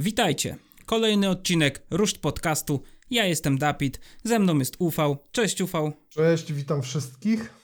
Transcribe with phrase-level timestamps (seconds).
[0.00, 0.56] Witajcie.
[0.86, 2.82] Kolejny odcinek Ruszt Podcastu.
[3.10, 5.18] Ja jestem Dapit, ze mną jest Ufał.
[5.32, 5.92] Cześć Ufał.
[6.08, 7.54] Cześć, witam wszystkich.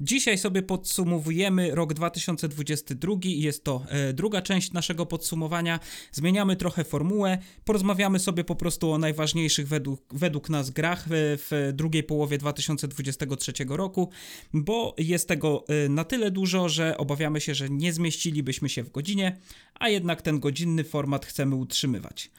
[0.00, 5.80] Dzisiaj sobie podsumowujemy rok 2022 i jest to e, druga część naszego podsumowania.
[6.12, 11.10] Zmieniamy trochę formułę, porozmawiamy sobie po prostu o najważniejszych według, według nas grach w,
[11.50, 14.10] w drugiej połowie 2023 roku,
[14.52, 18.90] bo jest tego e, na tyle dużo, że obawiamy się, że nie zmieścilibyśmy się w
[18.90, 19.36] godzinie,
[19.74, 22.30] a jednak ten godzinny format chcemy utrzymywać.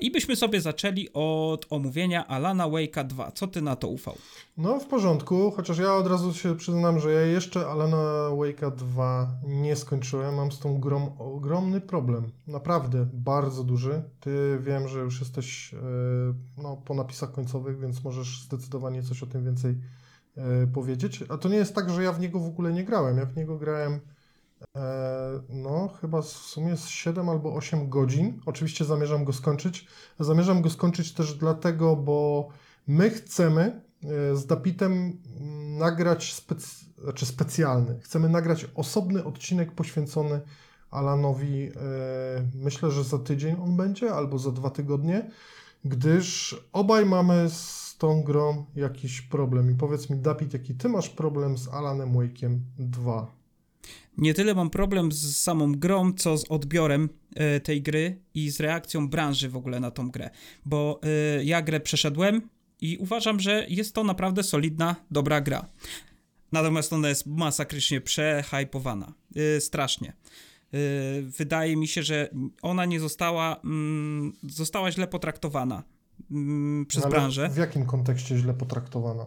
[0.00, 3.30] I byśmy sobie zaczęli od omówienia Alana Wake'a 2.
[3.30, 4.14] Co ty na to ufał?
[4.56, 9.28] No w porządku, chociaż ja od razu się przyznam, że ja jeszcze Alana Wake'a 2
[9.46, 10.34] nie skończyłem.
[10.34, 12.32] Mam z tą grą ogromny problem.
[12.46, 14.02] Naprawdę bardzo duży.
[14.20, 15.78] Ty wiem, że już jesteś e,
[16.62, 19.78] no, po napisach końcowych, więc możesz zdecydowanie coś o tym więcej
[20.36, 21.24] e, powiedzieć.
[21.28, 23.16] A to nie jest tak, że ja w niego w ogóle nie grałem.
[23.16, 24.00] Ja w niego grałem
[25.48, 28.40] no, chyba w sumie z 7 albo 8 godzin.
[28.46, 29.86] Oczywiście zamierzam go skończyć.
[30.20, 32.48] Zamierzam go skończyć też dlatego, bo
[32.86, 35.22] my chcemy e, z Dapitem
[35.78, 38.00] nagrać spec znaczy specjalny.
[38.00, 40.40] Chcemy nagrać osobny odcinek poświęcony
[40.90, 41.62] Alanowi.
[41.62, 41.70] E,
[42.54, 45.30] myślę, że za tydzień on będzie, albo za dwa tygodnie,
[45.84, 49.70] gdyż obaj mamy z tą grą jakiś problem.
[49.70, 53.37] I powiedz mi, Dapit, jaki ty masz problem z Alanem Wake'iem 2?
[54.18, 58.60] Nie tyle mam problem z samą grą, co z odbiorem e, tej gry i z
[58.60, 60.30] reakcją branży w ogóle na tą grę.
[60.64, 62.42] Bo e, ja grę przeszedłem
[62.80, 65.66] i uważam, że jest to naprawdę solidna, dobra gra.
[66.52, 69.12] Natomiast ona jest masakrycznie przehypowana.
[69.36, 70.12] E, strasznie.
[71.22, 72.28] Wydaje mi się, że
[72.62, 75.82] ona nie została, mm, została źle potraktowana
[76.30, 77.48] mm, przez Ale branżę.
[77.48, 79.26] W jakim kontekście źle potraktowana?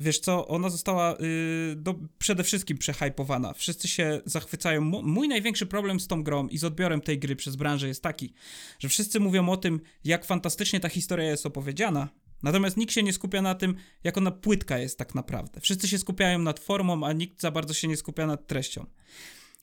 [0.00, 3.52] Wiesz co, ona została y, do, przede wszystkim przehypowana.
[3.52, 4.80] Wszyscy się zachwycają.
[4.80, 8.32] mój największy problem z tą grą i z odbiorem tej gry przez branżę jest taki,
[8.78, 12.08] że wszyscy mówią o tym, jak fantastycznie ta historia jest opowiedziana,
[12.42, 15.60] natomiast nikt się nie skupia na tym, jak ona płytka jest tak naprawdę.
[15.60, 18.86] Wszyscy się skupiają nad formą, a nikt za bardzo się nie skupia nad treścią.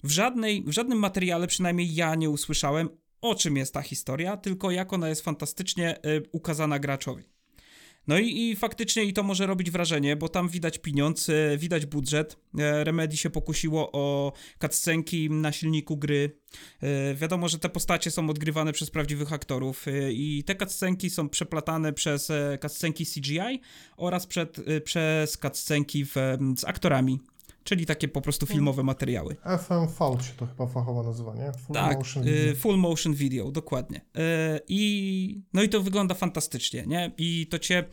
[0.04, 2.90] W, żadnej, w żadnym materiale, przynajmniej ja nie usłyszałem,
[3.22, 7.37] o czym jest ta historia, tylko jak ona jest fantastycznie y, ukazana graczowi.
[8.08, 11.86] No i, i faktycznie i to może robić wrażenie, bo tam widać pieniądz, e, widać
[11.86, 12.38] budżet.
[12.60, 16.38] E, Remedy się pokusiło o cutscenki na silniku gry.
[16.82, 21.94] E, wiadomo, że te postacie są odgrywane przez prawdziwych aktorów i te cutscenki są przeplatane
[21.94, 22.32] przez
[22.62, 23.62] cutscenki CGI
[23.98, 26.16] oraz przed, przez cutscenki w,
[26.58, 27.20] z aktorami
[27.68, 29.36] czyli takie po prostu filmowe materiały.
[29.60, 31.52] FMV się to chyba fachowo nazywa, nie?
[31.52, 32.56] Full tak, motion video.
[32.56, 33.98] full motion video, dokładnie.
[33.98, 37.12] Y, I no i to wygląda fantastycznie, nie?
[37.18, 37.84] I to cię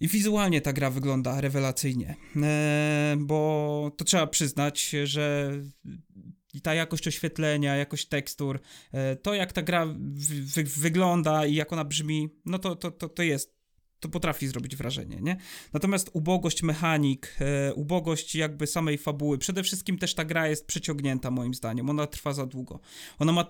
[0.00, 2.40] i wizualnie ta gra wygląda rewelacyjnie, y,
[3.16, 5.52] bo to trzeba przyznać, że
[6.62, 8.60] ta jakość oświetlenia, jakość tekstur,
[9.12, 9.86] y, to jak ta gra
[10.64, 13.55] wygląda i jak ona brzmi, no to, to, to, to jest
[14.06, 15.36] to potrafi zrobić wrażenie, nie?
[15.72, 21.30] Natomiast ubogość mechanik, e, ubogość jakby samej fabuły, przede wszystkim też ta gra jest przeciągnięta
[21.30, 22.80] moim zdaniem, ona trwa za długo.
[23.18, 23.42] Ona ma...
[23.42, 23.46] E,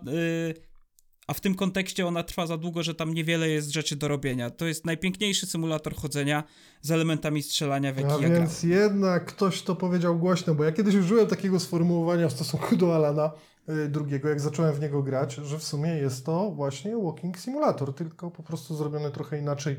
[1.26, 4.50] a w tym kontekście ona trwa za długo, że tam niewiele jest rzeczy do robienia.
[4.50, 6.44] To jest najpiękniejszy symulator chodzenia
[6.82, 10.72] z elementami strzelania, w jaki A ja więc jednak ktoś to powiedział głośno, bo ja
[10.72, 13.30] kiedyś użyłem takiego sformułowania w stosunku do Alana
[13.68, 17.94] y, drugiego, jak zacząłem w niego grać, że w sumie jest to właśnie walking simulator,
[17.94, 19.76] tylko po prostu zrobione trochę inaczej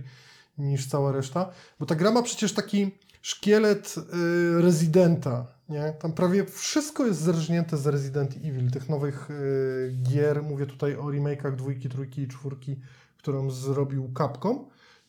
[0.58, 2.92] niż cała reszta, bo ta gra ma przecież taki
[3.22, 5.94] szkielet y, rezydenta, nie?
[6.00, 11.04] Tam prawie wszystko jest zerżnięte z Resident Evil, tych nowych y, gier, mówię tutaj o
[11.04, 12.80] remake'ach dwójki, trójki i czwórki,
[13.18, 14.66] którą zrobił Capcom,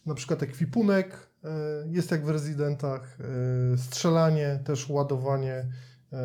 [0.07, 1.49] na przykład ekwipunek y,
[1.89, 3.19] jest jak w Residentach,
[3.75, 5.67] y, strzelanie, też ładowanie,
[6.13, 6.17] y,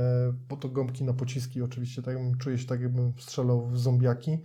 [0.47, 1.61] po to gąbki na pociski.
[1.61, 4.37] Oczywiście, tak czuję się tak jakbym strzelał w zombiaki,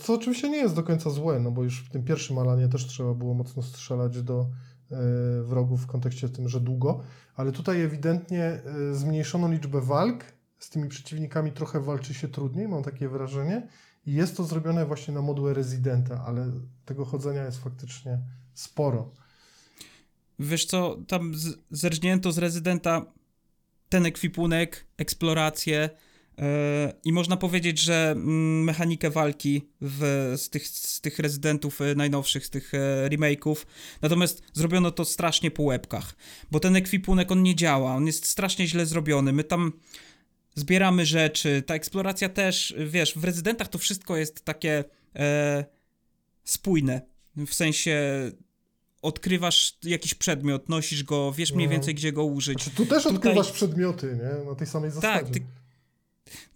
[0.00, 2.86] co oczywiście nie jest do końca złe, no bo już w tym pierwszym Alanie też
[2.86, 4.96] trzeba było mocno strzelać do e,
[5.42, 7.00] wrogów w kontekście tym, że długo,
[7.34, 8.62] ale tutaj ewidentnie e,
[8.94, 10.24] zmniejszono liczbę walk,
[10.58, 13.68] z tymi przeciwnikami trochę walczy się trudniej, mam takie wrażenie.
[14.06, 16.52] I jest to zrobione właśnie na modułę rezydenta, ale
[16.84, 18.18] tego chodzenia jest faktycznie
[18.54, 19.10] sporo.
[20.38, 21.32] Wiesz co, tam
[21.70, 23.02] zerżnięto z rezydenta
[23.88, 25.90] ten ekwipunek, eksplorację,
[27.04, 32.46] i można powiedzieć, że mm, mechanikę walki w, z, tych, z tych rezydentów e, najnowszych,
[32.46, 33.56] z tych e, remake'ów,
[34.02, 36.14] natomiast zrobiono to strasznie po łebkach,
[36.50, 39.32] bo ten ekwipunek on nie działa, on jest strasznie źle zrobiony.
[39.32, 39.72] My tam
[40.54, 44.84] zbieramy rzeczy, ta eksploracja też, wiesz, w rezydentach to wszystko jest takie
[45.16, 45.64] e,
[46.44, 47.00] spójne,
[47.36, 48.00] w sensie
[49.02, 51.72] odkrywasz jakiś przedmiot, nosisz go, wiesz mniej no.
[51.72, 52.62] więcej gdzie go użyć.
[52.62, 53.16] Znaczy, tu też Tutaj...
[53.16, 54.50] odkrywasz przedmioty, nie?
[54.50, 55.24] Na tej samej zasadzie.
[55.24, 55.40] Tak, ty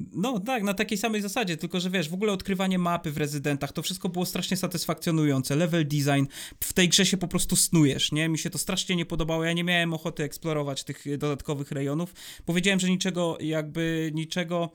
[0.01, 3.73] No tak, na takiej samej zasadzie, tylko że wiesz, w ogóle odkrywanie mapy w rezydentach,
[3.73, 5.57] to wszystko było strasznie satysfakcjonujące.
[5.57, 6.25] Level design,
[6.61, 8.29] w tej grze się po prostu snujesz, nie?
[8.29, 12.15] Mi się to strasznie nie podobało, ja nie miałem ochoty eksplorować tych dodatkowych rejonów.
[12.47, 14.71] Powiedziałem, że niczego, jakby niczego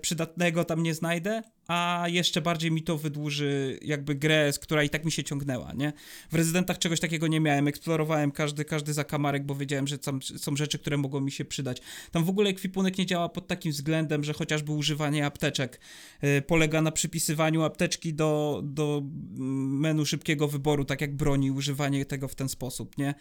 [0.00, 5.04] przydatnego tam nie znajdę, a jeszcze bardziej mi to wydłuży jakby grę, która i tak
[5.04, 5.92] mi się ciągnęła, nie?
[6.30, 10.56] W rezydentach czegoś takiego nie miałem, eksplorowałem każdy, każdy zakamarek, bo wiedziałem, że tam są
[10.56, 11.82] rzeczy, które mogą mi się przydać.
[12.10, 15.80] Tam w ogóle ekwipunek nie działa pod takim względem, że chociażby używanie apteczek
[16.22, 19.02] yy, polega na przypisywaniu apteczki do, do
[19.80, 23.14] menu szybkiego wyboru, tak jak broni, używanie tego w ten sposób, nie?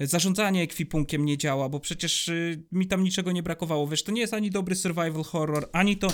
[0.00, 4.20] Zarządzanie ekwipunkiem nie działa, bo przecież yy, mi tam niczego nie brakowało, wiesz, to nie
[4.20, 6.08] jest ani dobry survival horror, ani to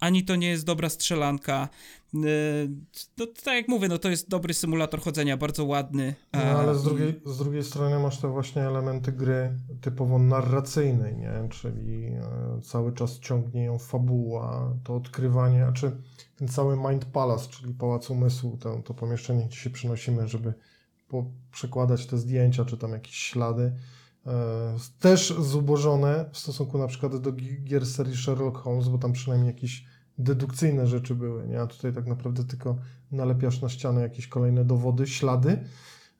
[0.00, 1.68] ani to nie jest dobra strzelanka.
[2.14, 2.18] E,
[3.18, 6.14] no tak jak mówię, no to jest dobry symulator chodzenia, bardzo ładny.
[6.32, 11.48] No ale z drugiej, z drugiej strony masz te właśnie elementy gry typowo narracyjnej, nie?
[11.50, 15.96] Czyli e, cały czas ciągnie ją fabuła, to odkrywanie, a czy
[16.36, 20.54] ten cały Mind Palace, czyli Pałac Umysłu, to, to pomieszczenie, gdzie się przenosimy, żeby
[21.52, 24.05] przekładać te zdjęcia, czy tam jakieś ślady, E,
[24.98, 27.32] też zubożone w stosunku na przykład do
[27.64, 29.84] gier serii Sherlock Holmes, bo tam przynajmniej jakieś
[30.18, 31.60] dedukcyjne rzeczy były, nie?
[31.60, 32.76] a tutaj tak naprawdę tylko
[33.12, 35.64] nalepiasz na ścianę jakieś kolejne dowody, ślady,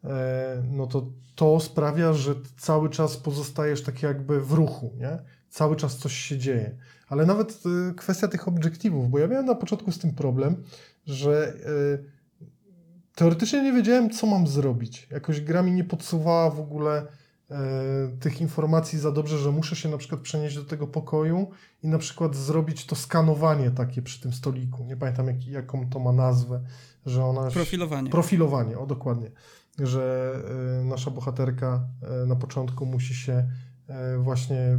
[0.04, 5.18] e, no to to sprawia, że cały czas pozostajesz tak jakby w ruchu, nie?
[5.48, 6.76] Cały czas coś się dzieje.
[7.08, 10.64] Ale nawet e, kwestia tych obiektywów, bo ja miałem na początku z tym problem,
[11.06, 11.54] że
[13.14, 15.08] teoretycznie nie wiedziałem, co mam zrobić.
[15.10, 17.06] Jakoś gra mi nie podsuwała w ogóle E,
[18.20, 21.50] tych informacji za dobrze, że muszę się na przykład przenieść do tego pokoju
[21.82, 24.84] i na przykład zrobić to skanowanie takie przy tym stoliku.
[24.84, 26.60] Nie pamiętam jak, jaką to ma nazwę,
[27.06, 27.50] że ona...
[27.50, 28.10] Profilowanie.
[28.10, 29.30] Profilowanie, o dokładnie.
[29.78, 30.34] Że
[30.80, 31.88] y, nasza bohaterka
[32.22, 33.48] y, na początku musi się
[34.18, 34.78] właśnie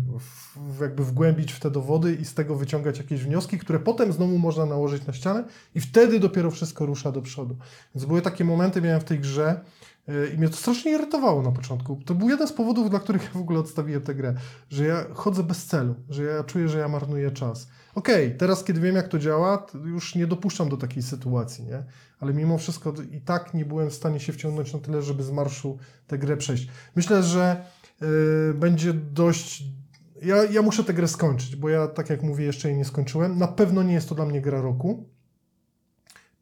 [0.56, 4.38] w, jakby wgłębić w te dowody i z tego wyciągać jakieś wnioski, które potem znowu
[4.38, 5.44] można nałożyć na ścianę
[5.76, 7.58] i wtedy dopiero wszystko rusza do przodu.
[7.96, 9.62] Więc były takie momenty, miałem w tej grze,
[10.34, 12.02] i mnie to strasznie irytowało na początku.
[12.06, 14.34] To był jeden z powodów, dla których ja w ogóle odstawiłem tę grę.
[14.70, 17.68] Że ja chodzę bez celu, że ja czuję, że ja marnuję czas.
[17.96, 21.66] Okej, okay, teraz kiedy wiem, jak to działa, to już nie dopuszczam do takiej sytuacji,
[21.66, 21.84] nie?
[22.20, 25.32] Ale mimo wszystko i tak nie byłem w stanie się wciągnąć na tyle, żeby z
[25.32, 25.78] marszu
[26.08, 26.68] tę grę przejść.
[26.96, 27.66] Myślę, że
[28.02, 28.08] yy,
[28.54, 29.64] będzie dość
[30.22, 33.38] ja, ja muszę tę grę skończyć, bo ja, tak jak mówię, jeszcze jej nie skończyłem.
[33.38, 35.10] Na pewno nie jest to dla mnie gra roku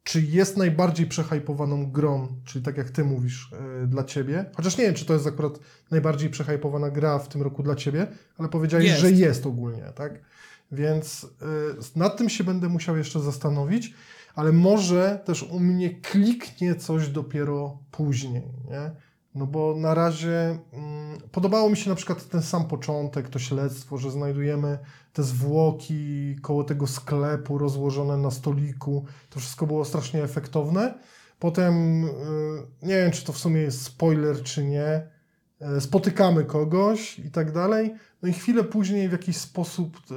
[0.06, 3.50] czy jest najbardziej przehypowaną grą, czyli tak jak ty mówisz,
[3.80, 4.44] yy, dla ciebie?
[4.56, 5.58] Chociaż nie wiem, czy to jest akurat
[5.90, 8.06] najbardziej przehypowana gra w tym roku dla ciebie,
[8.38, 9.00] ale powiedziałeś, jest.
[9.00, 10.20] że jest ogólnie, tak?
[10.72, 13.94] Więc yy, nad tym się będę musiał jeszcze zastanowić,
[14.34, 18.90] ale może też u mnie kliknie coś dopiero później, nie?
[19.36, 23.98] No bo na razie mm, podobało mi się na przykład ten sam początek, to śledztwo,
[23.98, 24.78] że znajdujemy
[25.12, 29.04] te zwłoki koło tego sklepu rozłożone na stoliku.
[29.30, 30.98] To wszystko było strasznie efektowne.
[31.38, 32.08] Potem, y,
[32.82, 35.08] nie wiem czy to w sumie jest spoiler czy nie,
[35.76, 37.94] y, spotykamy kogoś i tak dalej.
[38.22, 40.14] No i chwilę później w jakiś sposób y,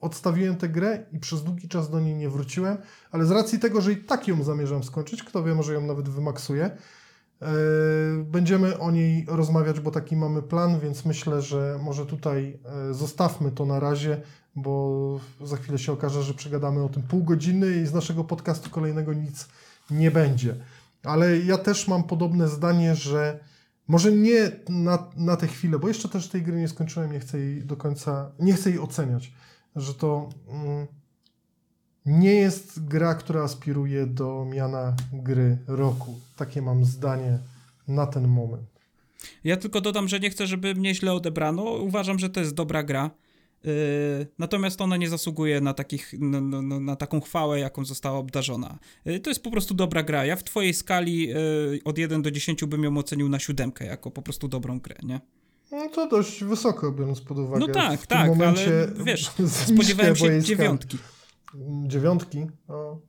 [0.00, 2.76] odstawiłem tę grę i przez długi czas do niej nie wróciłem,
[3.10, 6.08] ale z racji tego, że i tak ją zamierzam skończyć, kto wie, może ją nawet
[6.08, 6.76] wymaksuję, E,
[8.24, 12.58] będziemy o niej rozmawiać, bo taki mamy plan, więc myślę, że może tutaj
[12.90, 14.20] e, zostawmy to na razie,
[14.56, 18.70] bo za chwilę się okaże, że przegadamy o tym pół godziny i z naszego podcastu
[18.70, 19.48] kolejnego nic
[19.90, 20.56] nie będzie.
[21.04, 23.40] Ale ja też mam podobne zdanie, że
[23.88, 27.38] może nie na, na tę chwilę, bo jeszcze też tej gry nie skończyłem, nie chcę
[27.38, 29.32] jej do końca, nie chcę jej oceniać,
[29.76, 30.28] że to.
[30.48, 30.86] Mm,
[32.06, 36.20] nie jest gra, która aspiruje do miana gry roku.
[36.36, 37.38] Takie mam zdanie
[37.88, 38.80] na ten moment.
[39.44, 41.62] Ja tylko dodam, że nie chcę, żeby mnie źle odebrano.
[41.62, 43.10] Uważam, że to jest dobra gra.
[43.64, 43.72] Yy,
[44.38, 48.78] natomiast ona nie zasługuje na, takich, no, no, na taką chwałę, jaką została obdarzona.
[49.04, 50.24] Yy, to jest po prostu dobra gra.
[50.24, 54.10] Ja w twojej skali yy, od 1 do 10 bym ją ocenił na siódemkę, jako
[54.10, 55.20] po prostu dobrą grę, nie?
[55.72, 57.66] No to dość wysoko, biorąc pod uwagę.
[57.66, 59.30] No tak, tak, momencie ale wiesz,
[59.74, 60.98] spodziewałem się dziewiątki
[61.86, 62.46] dziewiątki.
[62.68, 63.00] No.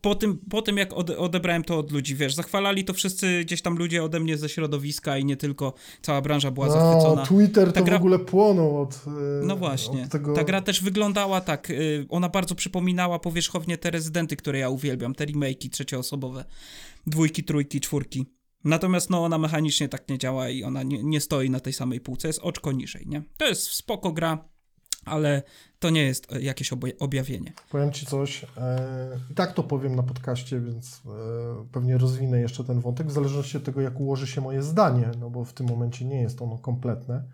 [0.00, 3.76] Po tym, po tym, jak odebrałem to od ludzi, wiesz, zachwalali to wszyscy gdzieś tam
[3.76, 7.26] ludzie ode mnie ze środowiska i nie tylko, cała branża była no, zachwycona.
[7.26, 7.98] Twitter Ta to gra...
[7.98, 10.34] w ogóle płonął od yy, No właśnie, od tego...
[10.34, 15.14] ta gra też wyglądała tak, yy, ona bardzo przypominała powierzchownie te rezydenty, które ja uwielbiam,
[15.14, 16.44] te remake'i trzecioosobowe,
[17.06, 18.26] dwójki, trójki, czwórki.
[18.64, 22.00] Natomiast no ona mechanicznie tak nie działa i ona nie, nie stoi na tej samej
[22.00, 23.22] półce, jest oczko niżej, nie?
[23.36, 24.48] To jest spoko gra,
[25.04, 25.42] ale
[25.78, 27.52] to nie jest e, jakieś objawienie.
[27.70, 32.64] Powiem Ci coś, e, i tak to powiem na podcaście, więc e, pewnie rozwinę jeszcze
[32.64, 35.66] ten wątek, w zależności od tego, jak ułoży się moje zdanie, no bo w tym
[35.66, 37.24] momencie nie jest ono kompletne.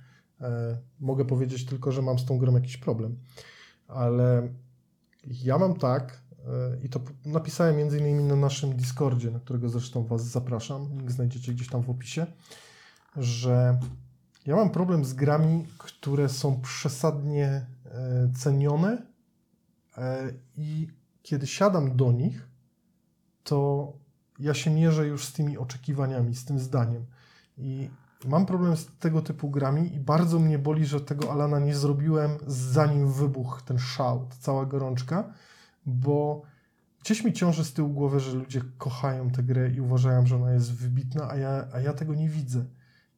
[1.00, 3.18] Mogę powiedzieć tylko, że mam z tą grą jakiś problem.
[3.88, 4.48] ale
[5.28, 6.22] ja mam tak,
[6.84, 11.68] i to napisałem między innymi na naszym Discordzie, na którego zresztą Was zapraszam, znajdziecie gdzieś
[11.68, 12.26] tam w opisie,
[13.16, 13.78] że
[14.47, 17.66] ja mam problem z grami, które są przesadnie e,
[18.38, 19.02] cenione
[19.99, 20.88] e, i
[21.23, 22.49] kiedy siadam do nich,
[23.44, 23.92] to
[24.38, 27.06] ja się mierzę już z tymi oczekiwaniami, z tym zdaniem.
[27.59, 27.90] I
[28.25, 32.30] mam problem z tego typu grami i bardzo mnie boli, że tego Alana nie zrobiłem
[32.47, 35.32] zanim wybuchł ten szał, cała gorączka,
[35.87, 36.42] bo
[37.04, 40.52] gdzieś mi ciąży z tyłu głowy, że ludzie kochają tę grę i uważają, że ona
[40.52, 42.64] jest wybitna, a ja, a ja tego nie widzę.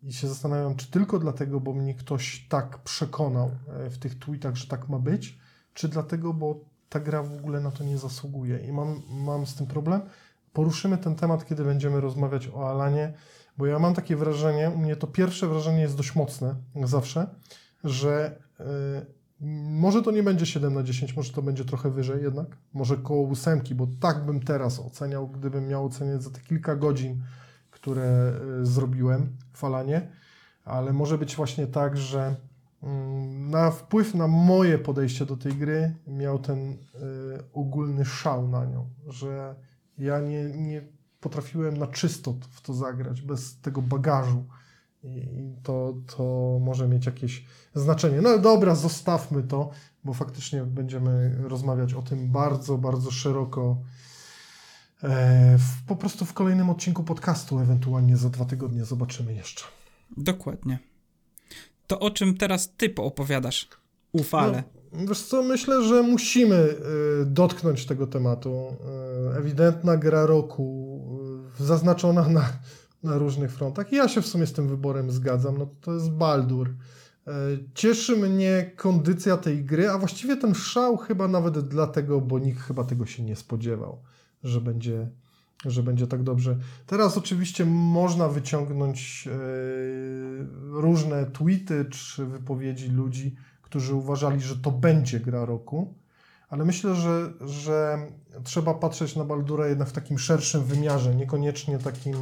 [0.03, 4.57] I się zastanawiam, czy tylko dlatego, bo mnie ktoś tak przekonał e, w tych tweetach,
[4.57, 5.39] że tak ma być,
[5.75, 8.59] czy dlatego, bo ta gra w ogóle na to nie zasługuje.
[8.59, 10.01] I mam, mam z tym problem.
[10.53, 13.13] Poruszymy ten temat, kiedy będziemy rozmawiać o Alanie,
[13.59, 17.35] bo ja mam takie wrażenie, u mnie to pierwsze wrażenie jest dość mocne, jak zawsze,
[17.85, 18.67] że yy,
[19.71, 23.23] może to nie będzie 7 na 10, może to będzie trochę wyżej jednak, może koło
[23.23, 27.23] ósemki, bo tak bym teraz oceniał, gdybym miał oceniać za te kilka godzin,
[27.83, 29.65] które y, zrobiłem w
[30.65, 32.37] ale może być właśnie tak, że
[32.83, 36.77] mm, na wpływ na moje podejście do tej gry miał ten y,
[37.53, 39.55] ogólny szał na nią, że
[39.99, 40.83] ja nie, nie
[41.21, 44.45] potrafiłem na czysto w to zagrać, bez tego bagażu.
[45.05, 45.27] I
[45.63, 48.21] to, to może mieć jakieś znaczenie.
[48.21, 49.71] No dobra, zostawmy to,
[50.05, 53.77] bo faktycznie będziemy rozmawiać o tym bardzo, bardzo szeroko
[55.59, 59.65] w, po prostu w kolejnym odcinku podcastu, ewentualnie za dwa tygodnie zobaczymy jeszcze.
[60.17, 60.79] Dokładnie.
[61.87, 63.69] To o czym teraz ty opowiadasz?
[64.13, 64.63] Ufale.
[64.93, 66.57] No, wiesz co, myślę, że musimy
[67.23, 68.77] y, dotknąć tego tematu.
[69.33, 71.01] Y, ewidentna gra roku,
[71.61, 72.53] y, zaznaczona na,
[73.03, 73.93] na różnych frontach.
[73.93, 75.59] I ja się w sumie z tym wyborem zgadzam.
[75.59, 76.75] No to jest Baldur.
[77.75, 82.85] Cieszy mnie kondycja tej gry, a właściwie ten szał chyba nawet dlatego, bo nikt chyba
[82.85, 83.99] tego się nie spodziewał
[84.45, 85.09] że będzie,
[85.65, 86.59] że będzie tak dobrze.
[86.87, 89.33] Teraz oczywiście można wyciągnąć e,
[90.61, 95.95] różne tweety czy wypowiedzi ludzi, którzy uważali, że to będzie gra roku,
[96.49, 97.99] ale myślę, że, że
[98.45, 102.17] trzeba patrzeć na Baldura jednak w takim szerszym wymiarze, niekoniecznie takim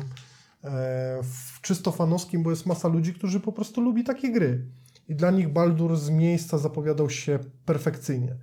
[0.65, 1.21] e,
[1.63, 4.67] czysto fanowskim, bo jest masa ludzi, którzy po prostu lubi takie gry.
[5.09, 8.37] I dla nich Baldur z miejsca zapowiadał się perfekcyjnie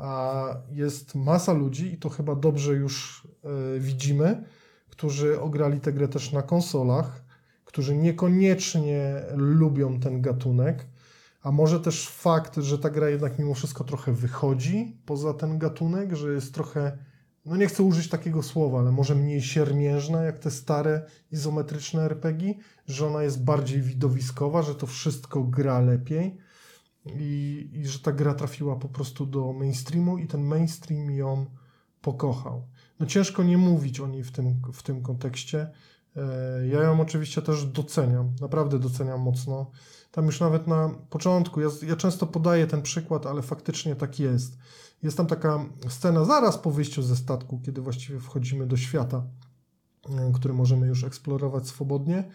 [0.00, 3.26] a jest masa ludzi, i to chyba dobrze już
[3.76, 4.44] y, widzimy,
[4.90, 7.24] którzy ograli tę grę też na konsolach,
[7.64, 10.86] którzy niekoniecznie lubią ten gatunek,
[11.42, 16.16] a może też fakt, że ta gra jednak mimo wszystko trochę wychodzi poza ten gatunek,
[16.16, 16.98] że jest trochę,
[17.44, 22.54] no nie chcę użyć takiego słowa, ale może mniej siermiężna jak te stare izometryczne RPG,
[22.86, 26.38] że ona jest bardziej widowiskowa, że to wszystko gra lepiej
[27.06, 31.46] i, i że ta gra trafiła po prostu do mainstreamu i ten mainstream ją
[32.00, 32.62] pokochał.
[33.00, 35.70] No ciężko nie mówić o niej w tym, w tym kontekście.
[36.16, 39.70] E, ja ją oczywiście też doceniam, naprawdę doceniam mocno.
[40.10, 44.58] Tam już nawet na początku, ja, ja często podaję ten przykład, ale faktycznie tak jest.
[45.02, 49.24] Jest tam taka scena zaraz po wyjściu ze statku, kiedy właściwie wchodzimy do świata,
[50.08, 52.30] e, który możemy już eksplorować swobodnie.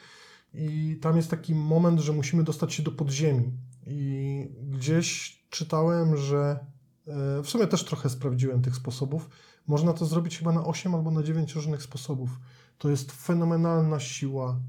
[0.53, 3.51] I tam jest taki moment, że musimy dostać się do podziemi.
[3.85, 6.59] I gdzieś czytałem, że
[7.07, 9.29] e, w sumie też trochę sprawdziłem tych sposobów.
[9.67, 12.39] Można to zrobić chyba na 8 albo na 9 różnych sposobów.
[12.77, 14.59] To jest fenomenalna siła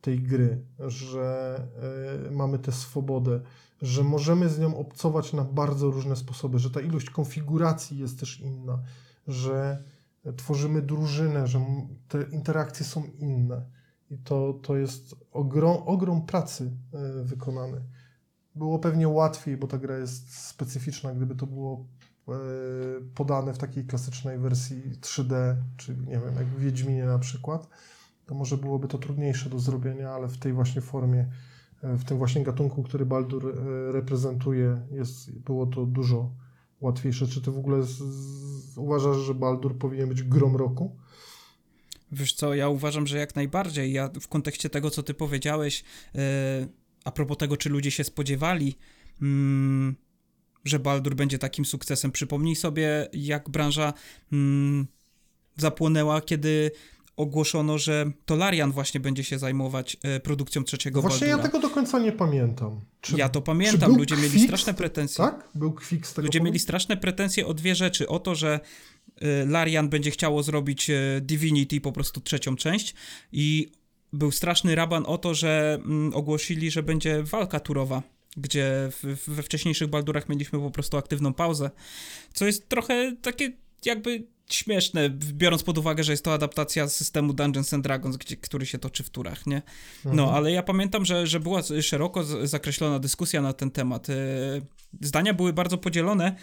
[0.00, 1.56] tej gry, że
[2.28, 3.40] e, mamy tę swobodę,
[3.82, 8.40] że możemy z nią obcować na bardzo różne sposoby, że ta ilość konfiguracji jest też
[8.40, 8.82] inna,
[9.26, 9.84] że
[10.36, 11.64] tworzymy drużynę, że
[12.08, 13.66] te interakcje są inne.
[14.10, 17.82] I to, to jest ogrom, ogrom pracy e, wykonany
[18.54, 21.86] było pewnie łatwiej, bo ta gra jest specyficzna, gdyby to było
[22.28, 22.32] e,
[23.14, 27.68] podane w takiej klasycznej wersji 3D, czy nie wiem, jak w Wiedźminie na przykład,
[28.26, 31.26] to może byłoby to trudniejsze do zrobienia, ale w tej właśnie formie,
[31.82, 36.30] e, w tym właśnie gatunku, który Baldur e, reprezentuje, jest, było to dużo
[36.80, 37.26] łatwiejsze.
[37.26, 40.96] Czy ty w ogóle z, z, uważasz, że Baldur powinien być grom roku?
[42.12, 43.92] Wiesz co, ja uważam, że jak najbardziej.
[43.92, 48.76] Ja w kontekście tego, co ty powiedziałeś, yy a propos tego, czy ludzie się spodziewali,
[49.22, 49.96] mm,
[50.64, 52.12] że Baldur będzie takim sukcesem.
[52.12, 53.92] Przypomnij sobie, jak branża
[54.32, 54.86] mm,
[55.56, 56.70] zapłonęła, kiedy
[57.16, 61.36] ogłoszono, że Tolarian właśnie będzie się zajmować e, produkcją trzeciego Właśnie Baldura.
[61.36, 62.80] ja tego do końca nie pamiętam.
[63.00, 65.24] Czy, ja to pamiętam, ludzie mieli straszne pretensje.
[65.24, 65.48] Tak?
[65.54, 68.08] Był kwik z tego Ludzie mieli straszne pretensje o dwie rzeczy.
[68.08, 68.60] O to, że
[69.20, 72.94] e, Larian będzie chciało zrobić e, Divinity po prostu trzecią część
[73.32, 73.72] i
[74.12, 78.02] był straszny raban o to, że mm, ogłosili, że będzie walka turowa
[78.36, 78.90] gdzie
[79.26, 81.70] we wcześniejszych Baldurach mieliśmy po prostu aktywną pauzę,
[82.32, 83.52] co jest trochę takie
[83.84, 88.66] jakby śmieszne, biorąc pod uwagę, że jest to adaptacja systemu Dungeons and Dragons, gdzie, który
[88.66, 89.62] się toczy w turach, nie?
[90.04, 90.28] No, mhm.
[90.28, 94.10] ale ja pamiętam, że, że była szeroko zakreślona dyskusja na ten temat.
[94.10, 94.14] E,
[95.00, 96.36] zdania były bardzo podzielone,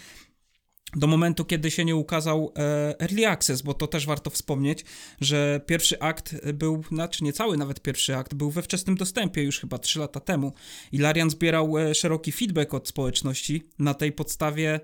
[0.96, 4.86] do momentu, kiedy się nie ukazał e, Early Access, bo to też warto wspomnieć,
[5.22, 9.60] że pierwszy akt był, znaczy nie cały nawet pierwszy akt, był we wczesnym dostępie już
[9.60, 10.54] chyba 3 lata temu.
[10.92, 14.80] I Larian zbierał e, szeroki feedback od społeczności, na tej podstawie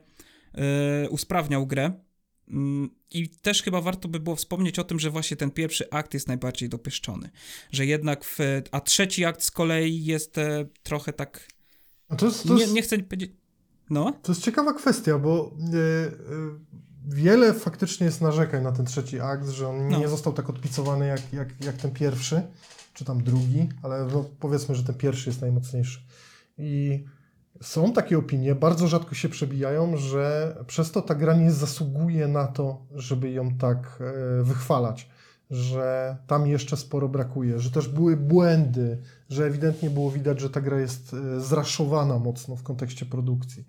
[0.54, 1.92] e, usprawniał grę.
[2.48, 6.14] Mm, I też chyba warto by było wspomnieć o tym, że właśnie ten pierwszy akt
[6.14, 7.30] jest najbardziej dopieszczony.
[7.72, 8.38] Że jednak, w,
[8.72, 10.36] a trzeci akt z kolei jest
[10.84, 11.48] trochę tak.
[12.18, 12.68] To jest, to jest...
[12.68, 13.32] Nie, nie chcę powiedzieć
[13.90, 14.14] no.
[14.22, 16.12] To jest ciekawa kwestia, bo e, e,
[17.08, 20.00] wiele faktycznie jest narzekań na ten trzeci akt, że on no.
[20.00, 22.42] nie został tak odpicowany jak, jak, jak ten pierwszy,
[22.94, 26.00] czy tam drugi, ale no, powiedzmy, że ten pierwszy jest najmocniejszy.
[26.58, 27.04] I
[27.62, 32.48] są takie opinie, bardzo rzadko się przebijają, że przez to ta gra nie zasługuje na
[32.48, 34.00] to, żeby ją tak
[34.40, 35.10] e, wychwalać
[35.50, 40.62] że tam jeszcze sporo brakuje, że też były błędy, że ewidentnie było widać, że ta
[40.62, 43.66] gra jest e, zraszowana mocno w kontekście produkcji.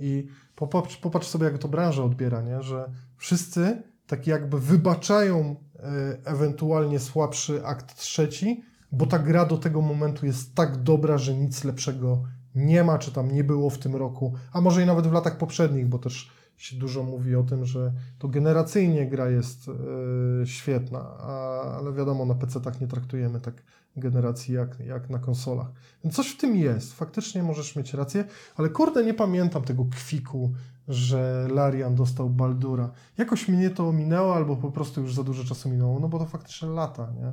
[0.00, 2.62] I popatrz, popatrz sobie, jak to branża odbiera, nie?
[2.62, 5.82] że wszyscy tak jakby wybaczają e,
[6.24, 11.64] ewentualnie słabszy akt trzeci, bo ta gra do tego momentu jest tak dobra, że nic
[11.64, 12.22] lepszego
[12.54, 15.38] nie ma, czy tam nie było w tym roku, a może i nawet w latach
[15.38, 21.00] poprzednich, bo też się dużo mówi o tym, że to generacyjnie gra jest yy, świetna,
[21.18, 23.62] a, ale wiadomo, na PC-tach nie traktujemy tak
[23.96, 25.66] generacji jak, jak na konsolach.
[26.04, 28.24] Więc coś w tym jest, faktycznie możesz mieć rację,
[28.56, 30.52] ale kurde, nie pamiętam tego kwiku,
[30.88, 32.90] że Larian dostał Baldura.
[33.18, 36.26] Jakoś mnie to ominęło, albo po prostu już za dużo czasu minęło, no bo to
[36.26, 37.32] faktycznie lata, nie?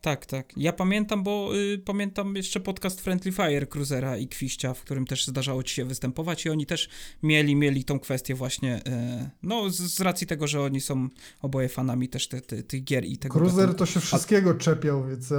[0.00, 0.52] Tak, tak.
[0.56, 5.26] Ja pamiętam, bo y, pamiętam jeszcze podcast Friendly Fire Cruisera i Kwiścia, w którym też
[5.26, 6.88] zdarzało ci się występować i oni też
[7.22, 11.08] mieli, mieli tą kwestię właśnie, y, no z, z, racji tego, że oni są
[11.42, 13.38] oboje fanami też tych te, te gier i tego.
[13.38, 14.54] Cruiser to się wszystkiego A...
[14.54, 15.32] czepiał, więc...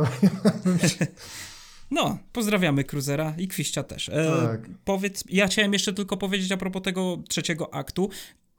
[1.92, 4.10] No, pozdrawiamy Cruzera i Kwiścia też.
[4.10, 4.70] E, tak.
[4.86, 8.10] Powiedz, ja chciałem jeszcze tylko powiedzieć a propos tego trzeciego aktu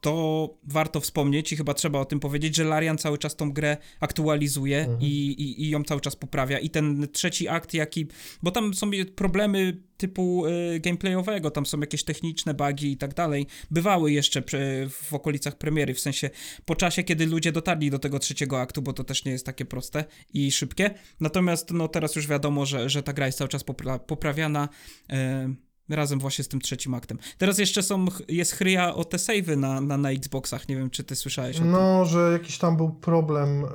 [0.01, 3.77] to warto wspomnieć i chyba trzeba o tym powiedzieć, że Larian cały czas tą grę
[3.99, 5.01] aktualizuje mhm.
[5.01, 6.59] i, i, i, ją cały czas poprawia.
[6.59, 8.07] I ten trzeci akt, jaki.
[8.43, 13.47] Bo tam są problemy typu y, gameplayowego, tam są jakieś techniczne bugi i tak dalej.
[13.71, 16.29] Bywały jeszcze przy, w okolicach premiery, w sensie
[16.65, 19.65] po czasie, kiedy ludzie dotarli do tego trzeciego aktu, bo to też nie jest takie
[19.65, 20.93] proste i szybkie.
[21.19, 24.69] Natomiast no teraz już wiadomo, że, że ta gra jest cały czas popra poprawiana.
[25.11, 27.17] Y Razem właśnie z tym trzecim aktem.
[27.37, 31.03] Teraz jeszcze są, jest chryja o te save'y na, na, na Xboxach, nie wiem czy
[31.03, 31.71] ty słyszałeś o tym.
[31.71, 33.65] No, że jakiś tam był problem.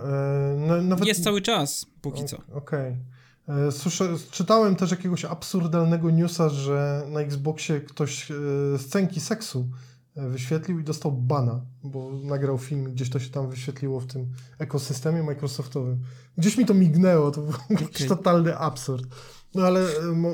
[0.71, 1.07] E, nawet...
[1.07, 2.37] Jest cały czas, póki co.
[2.37, 2.97] Okej.
[3.47, 4.15] Okay.
[4.15, 8.35] E, czytałem też jakiegoś absurdalnego newsa, że na Xboxie ktoś e,
[8.79, 9.69] scenki seksu
[10.17, 14.27] wyświetlił i dostał bana, bo nagrał film, gdzieś to się tam wyświetliło w tym
[14.59, 15.99] ekosystemie Microsoftowym.
[16.39, 17.77] Gdzieś mi to mignęło, to był okay.
[17.81, 19.07] jakiś totalny absurd.
[19.57, 19.87] No ale e,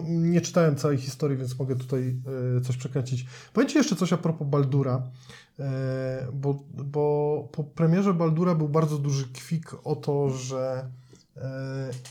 [0.09, 2.17] nie czytałem całej historii, więc mogę tutaj
[2.59, 3.27] e, coś przekręcić.
[3.53, 5.03] Powiem Ci jeszcze coś a propos Baldura,
[5.59, 10.91] e, bo, bo po premierze Baldura był bardzo duży kwik o to, że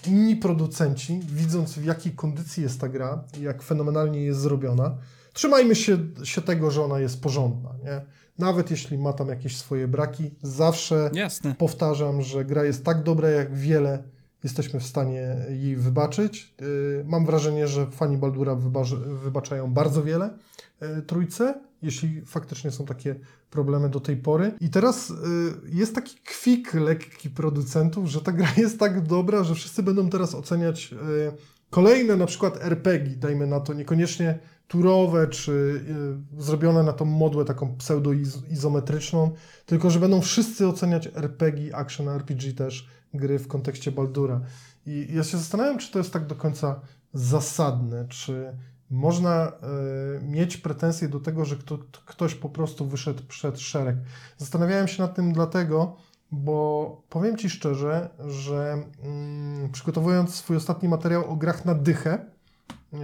[0.07, 4.97] inni producenci, widząc w jakiej kondycji jest ta gra jak fenomenalnie jest zrobiona,
[5.33, 8.01] trzymajmy się, się tego, że ona jest porządna, nie?
[8.39, 11.55] Nawet jeśli ma tam jakieś swoje braki, zawsze Jasne.
[11.57, 14.03] powtarzam, że gra jest tak dobra jak wiele
[14.43, 16.53] jesteśmy w stanie jej wybaczyć.
[16.61, 18.55] Y, mam wrażenie, że fani Baldura
[19.23, 20.29] wybaczają bardzo wiele
[20.83, 23.15] y, trójce, jeśli faktycznie są takie
[23.49, 24.51] problemy do tej pory.
[24.59, 25.13] I teraz y,
[25.65, 30.35] jest taki kwik lekki producentów, że ta gra jest tak dobra, że wszyscy będą teraz
[30.35, 30.95] oceniać
[31.69, 35.85] kolejne na przykład RPG, dajmy na to, niekoniecznie turowe, czy
[36.37, 39.31] zrobione na tą modłę taką pseudo-izometryczną,
[39.65, 44.41] tylko że będą wszyscy oceniać RPG, action RPG też gry w kontekście Baldura.
[44.85, 46.79] I ja się zastanawiam, czy to jest tak do końca
[47.13, 48.57] zasadne, czy
[48.89, 49.51] można y,
[50.23, 53.95] mieć pretensje do tego, że kto, ktoś po prostu wyszedł przed szereg.
[54.37, 55.97] Zastanawiałem się nad tym dlatego,
[56.31, 62.25] bo powiem Ci szczerze, że mm, przygotowując swój ostatni materiał o grach na dychę,
[62.93, 62.97] y,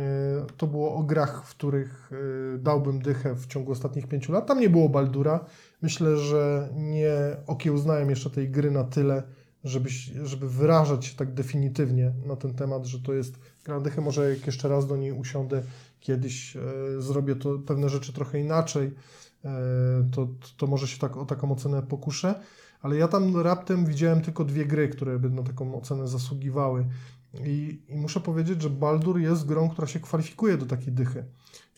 [0.58, 4.48] to było o grach, w których y, dałbym dychę w ciągu ostatnich pięciu lat.
[4.48, 5.46] Tam nie było Baldura.
[5.82, 7.14] Myślę, że nie
[7.48, 9.24] okiełznałem jeszcze tej gry na tyle,
[9.64, 9.90] żeby,
[10.24, 14.68] żeby wyrażać się tak definitywnie na ten temat, że to jest Grandychy, może jak jeszcze
[14.70, 15.64] raz do niej usiądę,
[16.00, 16.62] kiedyś e,
[17.02, 18.94] zrobię to pewne rzeczy trochę inaczej,
[19.46, 19.52] e,
[20.12, 22.36] to, to może się tak o taką ocenę pokuszę,
[22.82, 26.86] ale ja tam raptem widziałem tylko dwie gry, które by na taką ocenę zasługiwały.
[27.46, 31.26] I, I muszę powiedzieć, że Baldur jest grą, która się kwalifikuje do takiej dychy.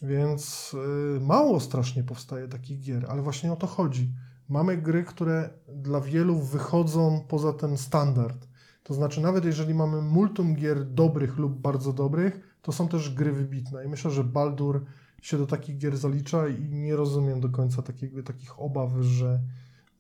[0.02, 0.74] Więc
[1.18, 4.12] y, mało strasznie powstaje takich gier, ale właśnie o to chodzi.
[4.50, 8.48] Mamy gry, które dla wielu wychodzą poza ten standard.
[8.84, 13.32] To znaczy, nawet jeżeli mamy multum gier dobrych lub bardzo dobrych, to są też gry
[13.32, 13.86] wybitne.
[13.86, 14.86] I myślę, że Baldur
[15.22, 17.82] się do takich gier zalicza i nie rozumiem do końca
[18.26, 19.40] takich obaw, że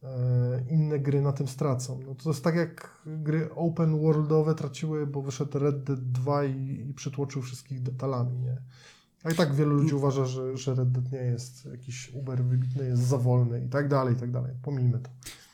[0.03, 0.09] e,
[0.69, 1.99] inne gry na tym stracą.
[2.07, 6.87] No to jest tak jak gry open worldowe traciły, bo wyszedł Red Dead 2 i,
[6.89, 8.61] i przytłoczył wszystkich detalami, nie?
[9.23, 12.85] A i tak wielu ludzi uważa, że, że Red Dead nie jest jakiś uber wybitny,
[12.85, 14.53] jest za wolny i tak dalej, i tak dalej.
[14.63, 15.09] Pomijmy to.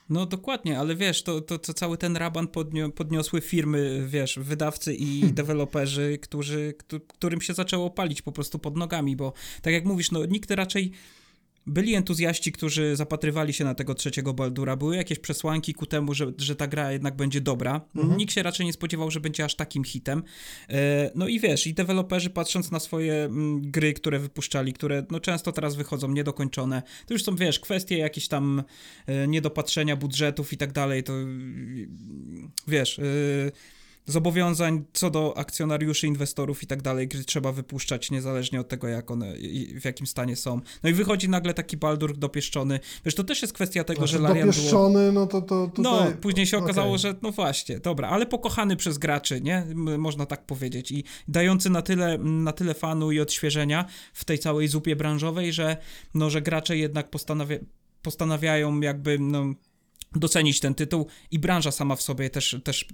[0.10, 4.93] No dokładnie, ale wiesz, to, to, to cały ten raban podnio, podniosły firmy, wiesz, wydawcy
[4.93, 5.36] i hmm.
[5.36, 6.73] deweloperzy, którzy,
[7.08, 10.91] którym się zaczęło palić po prostu pod nogami, bo tak jak mówisz, no nikt raczej
[11.67, 16.32] byli entuzjaści, którzy zapatrywali się na tego trzeciego Baldura, były jakieś przesłanki ku temu, że,
[16.38, 17.82] że ta gra jednak będzie dobra.
[17.95, 18.17] Mhm.
[18.17, 20.23] Nikt się raczej nie spodziewał, że będzie aż takim hitem.
[20.69, 25.19] E, no i wiesz, i deweloperzy patrząc na swoje mm, gry, które wypuszczali, które no
[25.19, 28.63] często teraz wychodzą niedokończone, to już są, wiesz, kwestie jakieś tam
[29.08, 31.13] e, niedopatrzenia budżetów i tak dalej, to
[32.67, 32.99] wiesz...
[32.99, 33.04] E,
[34.05, 39.11] zobowiązań co do akcjonariuszy, inwestorów i tak dalej, gry trzeba wypuszczać niezależnie od tego, jak
[39.11, 39.33] one,
[39.81, 40.61] w jakim stanie są.
[40.83, 42.79] No i wychodzi nagle taki Baldur dopieszczony.
[43.05, 45.11] Wiesz, to też jest kwestia tego, znaczy, że Larian dopieszczony, było...
[45.11, 45.83] no to, to tutaj...
[45.83, 46.99] No, później się okazało, okay.
[46.99, 49.65] że no właśnie, dobra, ale pokochany przez graczy, nie?
[49.97, 54.67] Można tak powiedzieć i dający na tyle, na tyle fanu i odświeżenia w tej całej
[54.67, 55.77] zupie branżowej, że
[56.13, 57.57] no, że gracze jednak postanawia
[58.01, 59.45] postanawiają jakby, no,
[60.19, 62.86] docenić ten tytuł i branża sama w sobie też, też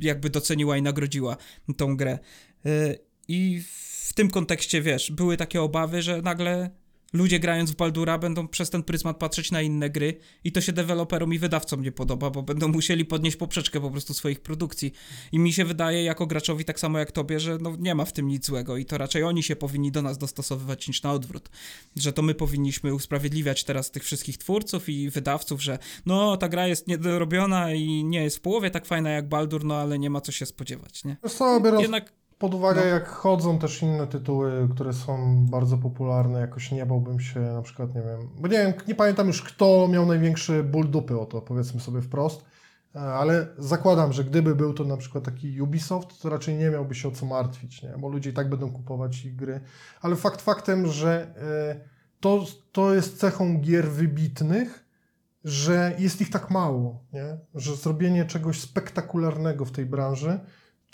[0.00, 1.36] jakby doceniła i nagrodziła
[1.76, 2.18] tą grę.
[2.66, 2.98] Y,
[3.28, 3.62] I
[4.06, 6.70] w tym kontekście, wiesz, były takie obawy, że nagle
[7.14, 10.72] ludzie grając w Baldura będą przez ten pryzmat patrzeć na inne gry i to się
[10.72, 14.92] deweloperom i wydawcom nie podoba, bo będą musieli podnieść poprzeczkę po prostu swoich produkcji.
[15.32, 18.12] I mi się wydaje jako graczowi tak samo jak tobie, że no nie ma w
[18.12, 21.48] tym nic złego i to raczej oni się powinni do nas dostosowywać niż na odwrót.
[21.96, 26.66] Że to my powinniśmy usprawiedliwiać teraz tych wszystkich twórców i wydawców, że no ta gra
[26.66, 30.20] jest niedorobiona i nie jest w połowie tak fajna jak Baldur, no ale nie ma
[30.20, 31.16] co się spodziewać, nie?
[31.82, 32.86] Jednak pod uwagę, no.
[32.86, 37.94] jak chodzą też inne tytuły, które są bardzo popularne, jakoś nie bałbym się na przykład,
[37.94, 41.40] nie wiem, bo nie wiem, nie pamiętam już kto miał największy ból dupy o to,
[41.42, 42.44] powiedzmy sobie wprost,
[42.94, 46.94] e, ale zakładam, że gdyby był to na przykład taki Ubisoft, to raczej nie miałby
[46.94, 47.94] się o co martwić, nie?
[47.98, 49.60] bo ludzie i tak będą kupować ich gry,
[50.00, 51.80] ale fakt faktem, że e,
[52.20, 54.84] to, to jest cechą gier wybitnych,
[55.44, 57.38] że jest ich tak mało, nie?
[57.54, 60.40] że zrobienie czegoś spektakularnego w tej branży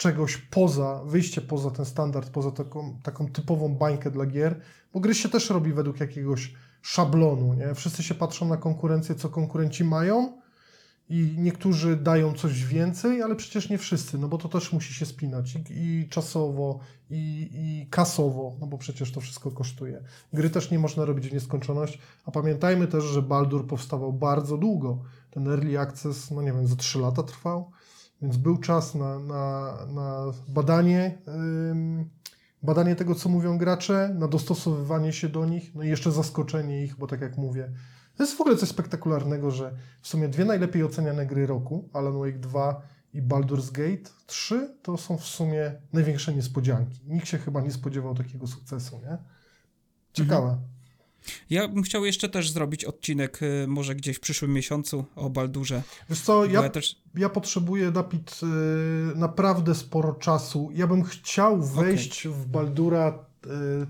[0.01, 4.61] czegoś poza, wyjście poza ten standard, poza taką, taką typową bańkę dla gier,
[4.93, 7.75] bo gry się też robi według jakiegoś szablonu, nie?
[7.75, 10.41] Wszyscy się patrzą na konkurencję, co konkurenci mają
[11.09, 15.07] i niektórzy dają coś więcej, ale przecież nie wszyscy, no bo to też musi się
[15.07, 16.79] spinać i, i czasowo,
[17.11, 20.03] i, i kasowo, no bo przecież to wszystko kosztuje.
[20.33, 25.03] Gry też nie można robić w nieskończoność, a pamiętajmy też, że Baldur powstawał bardzo długo.
[25.31, 27.71] Ten early access, no nie wiem, za 3 lata trwał
[28.23, 31.19] więc był czas na, na, na badanie,
[32.63, 36.97] badanie tego, co mówią gracze, na dostosowywanie się do nich, no i jeszcze zaskoczenie ich,
[36.97, 37.73] bo tak jak mówię,
[38.17, 42.19] to jest w ogóle coś spektakularnego, że w sumie dwie najlepiej oceniane gry roku, Alan
[42.19, 42.83] Wake 2
[43.15, 47.01] i Baldur's Gate 3, to są w sumie największe niespodzianki.
[47.07, 49.19] Nikt się chyba nie spodziewał takiego sukcesu, nie?
[50.13, 50.49] Ciekawe.
[50.49, 50.80] Mhm.
[51.51, 55.83] Ja bym chciał jeszcze też zrobić odcinek, y, może gdzieś w przyszłym miesiącu o Baldurze.
[56.11, 57.03] Wiesz co, ja, ja, też...
[57.15, 58.41] ja potrzebuję, Dapit,
[59.13, 60.71] y, naprawdę sporo czasu.
[60.75, 62.39] Ja bym chciał wejść okay.
[62.39, 63.49] w Baldura y,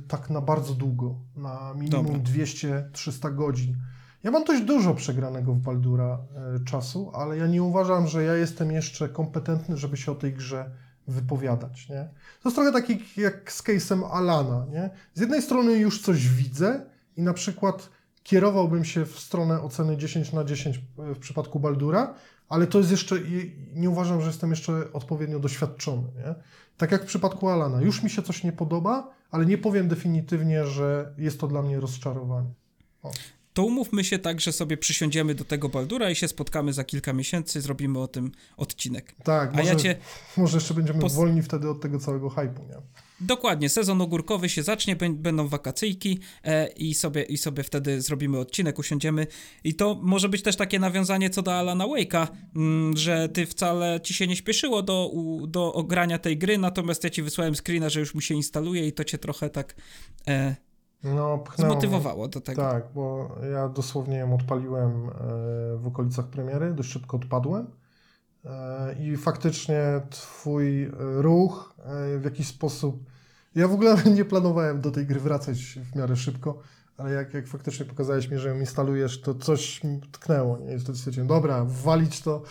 [0.09, 3.77] tak na bardzo długo, na minimum 200-300 godzin.
[4.23, 6.19] Ja mam dość dużo przegranego w Baldura
[6.65, 10.71] czasu, ale ja nie uważam, że ja jestem jeszcze kompetentny, żeby się o tej grze
[11.09, 11.89] wypowiadać.
[11.89, 12.09] Nie?
[12.43, 14.67] To jest trochę tak jak z case'em Alana.
[14.73, 14.91] Nie?
[15.15, 17.91] Z jednej strony już coś widzę, i na przykład
[18.23, 22.15] kierowałbym się w stronę oceny 10 na 10 w przypadku Baldura,
[22.49, 23.17] ale to jest jeszcze,
[23.75, 26.09] nie uważam, że jestem jeszcze odpowiednio doświadczony.
[26.17, 26.35] Nie?
[26.77, 27.81] Tak jak w przypadku Alana.
[27.81, 31.81] Już mi się coś nie podoba, ale nie powiem definitywnie, że jest to dla mnie
[31.81, 32.55] rozczarowanie.
[33.03, 33.13] O.
[33.53, 37.13] To umówmy się tak, że sobie przysiądziemy do tego Baldura i się spotkamy za kilka
[37.13, 39.15] miesięcy, zrobimy o tym odcinek.
[39.25, 39.97] Tak, A może, ja cię...
[40.37, 41.15] może jeszcze będziemy pos...
[41.15, 42.77] wolni wtedy od tego całego hypu, nie?
[43.21, 48.79] Dokładnie, sezon ogórkowy się zacznie, będą wakacyjki e, i, sobie, i sobie wtedy zrobimy odcinek,
[48.79, 49.27] usiądziemy.
[49.65, 54.01] I to może być też takie nawiązanie co do Alana Wake'a, mm, że ty wcale
[54.01, 55.11] ci się nie śpieszyło do,
[55.47, 58.93] do ogrania tej gry, natomiast ja ci wysłałem screena, że już mi się instaluje i
[58.93, 59.75] to cię trochę tak
[60.29, 60.57] e,
[61.05, 62.63] no, zmotywowało do tego.
[62.63, 65.13] Tak, bo ja dosłownie ją odpaliłem e,
[65.77, 67.67] w okolicach premiery, dość szybko odpadłem
[68.45, 73.10] e, i faktycznie twój ruch e, w jakiś sposób...
[73.55, 76.63] Ja w ogóle nie planowałem do tej gry wracać w miarę szybko,
[76.97, 80.59] ale jak, jak faktycznie pokazałeś mi, że ją instalujesz, to coś mi tknęło.
[80.59, 80.75] Nie?
[80.75, 82.43] I wtedy stwierdziłem, dobra, walić to,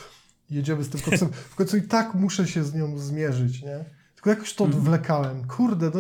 [0.50, 1.30] jedziemy z tym koksem.
[1.50, 3.86] W końcu i tak muszę się z nią zmierzyć, nie?
[4.16, 4.82] Tylko jakoś to Mhm.
[4.84, 5.48] odwlekałem.
[5.48, 6.00] Kurde, to,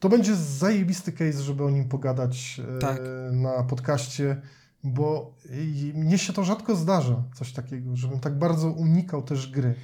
[0.00, 3.00] to będzie zajebisty case, żeby o nim pogadać e, Tak.
[3.32, 4.42] na podcaście,
[4.84, 9.74] bo i- mnie się to rzadko zdarza, coś takiego, żebym tak bardzo unikał też gry.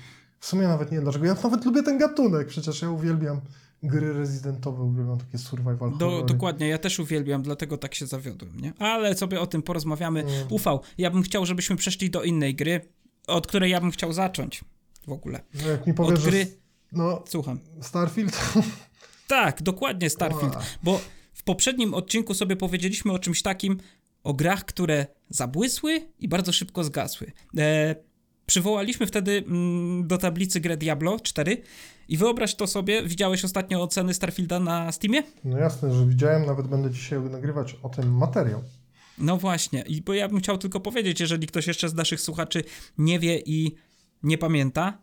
[0.40, 1.27] W sumie nawet nie wiem dlaczego.
[1.27, 3.40] Ja nawet lubię ten gatunek, przecież ja uwielbiam
[3.85, 6.27] gry rezydentowe, uwielbiam takie survival Do, horrory.
[6.27, 8.73] dokładnie, ja też uwielbiam, dlatego tak się zawiodłem, nie?
[8.79, 10.20] Ale sobie o tym porozmawiamy.
[10.20, 10.33] Mm.
[10.51, 12.81] Ufał, ja bym chciał, żebyśmy przeszli do innej gry,
[13.27, 14.64] od której ja bym chciał zacząć
[15.07, 15.40] w ogóle.
[15.62, 16.47] No jak mi powiesz, Od gry.
[16.92, 17.59] No, słucham.
[17.81, 18.40] Starfield?
[19.27, 21.01] Tak, dokładnie Starfield, bo
[21.33, 23.79] w poprzednim odcinku sobie powiedzieliśmy o czymś takim,
[24.25, 27.33] o grach, które zabłysły i bardzo szybko zgasły.
[27.59, 27.94] E,
[28.46, 31.62] przywołaliśmy wtedy mm, do tablicy grę Diablo 4
[32.09, 35.22] i wyobraź to sobie, widziałeś ostatnio oceny Starfielda na Steamie?
[35.44, 38.62] No jasne, że widziałem, nawet będę dzisiaj nagrywać o tym materiał.
[39.18, 42.64] No właśnie, i bo ja bym chciał tylko powiedzieć, jeżeli ktoś jeszcze z naszych słuchaczy
[42.98, 43.74] nie wie i
[44.22, 44.98] nie pamięta,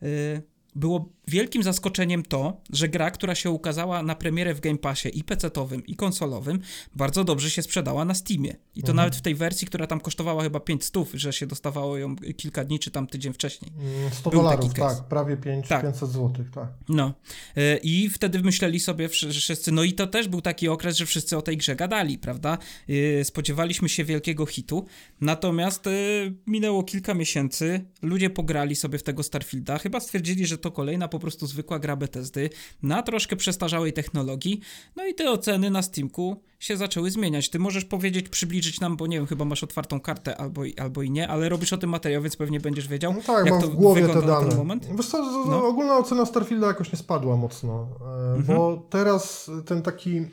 [0.00, 0.42] yy,
[0.74, 5.24] było wielkim zaskoczeniem to, że gra, która się ukazała na premierę w Game Passie i
[5.24, 6.60] PC-owym, i konsolowym,
[6.96, 8.50] bardzo dobrze się sprzedała na Steamie.
[8.50, 8.96] I to Mhm.
[8.96, 12.64] nawet w tej wersji, która tam kosztowała chyba 5 stów, że się dostawało ją kilka
[12.64, 13.70] dni czy tam tydzień wcześniej.
[13.78, 15.82] Mm, 100 Był dolarów, tak, prawie 5, Tak.
[15.82, 16.68] 500 zł, tak.
[16.88, 17.14] No.
[17.56, 21.06] Yy, I wtedy myśleli sobie wszy- wszyscy, no i to też był taki okres, że
[21.06, 22.58] wszyscy o tej grze gadali, prawda?
[22.88, 24.86] Yy, Spodziewaliśmy się wielkiego hitu,
[25.20, 30.70] natomiast yy, minęło kilka miesięcy, ludzie pograli sobie w tego Starfielda, chyba stwierdzili, że to
[30.70, 32.50] kolejna po prostu zwykła gra Bethesdy
[32.82, 34.60] na troszkę przestarzałej technologii,
[34.96, 37.50] no i te oceny na Steamku się zaczęły zmieniać.
[37.50, 41.02] Ty możesz powiedzieć, przybliżyć nam, bo nie wiem, chyba masz otwartą kartę albo i, albo
[41.02, 43.62] i nie, ale robisz o tym materiał, więc pewnie będziesz wiedział, No tak, jak mam
[43.62, 44.54] to w głowie te ten dane.
[44.54, 44.88] moment.
[44.96, 45.66] Wiesz co, No.
[45.66, 48.58] ogólna ocena Starfielda jakoś nie spadła mocno, e, Mhm.
[48.58, 50.28] bo teraz ten taki mm,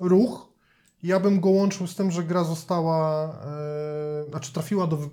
[0.00, 0.48] ruch,
[1.02, 3.28] ja bym go łączył z tym, że gra została,
[4.26, 5.10] e, znaczy trafiła do, em,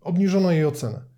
[0.00, 1.09] obniżono jej ocenę e,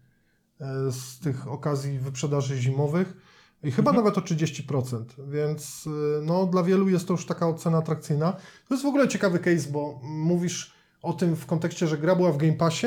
[0.91, 3.15] z tych okazji wyprzedaży zimowych
[3.63, 4.05] i chyba Mhm.
[4.05, 8.33] nawet o 30%, więc e, no, dla wielu jest to już taka ocena atrakcyjna.
[8.69, 12.33] To jest w ogóle ciekawy case, bo mówisz o tym w kontekście, że gra była
[12.33, 12.87] w Game Passie,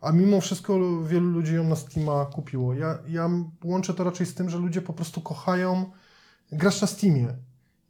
[0.00, 2.74] a mimo wszystko wielu ludzi ją na Steama kupiło.
[2.74, 3.30] Ja, ja
[3.64, 5.90] łączę to raczej z tym, że ludzie po prostu kochają
[6.52, 7.28] grać na Steamie.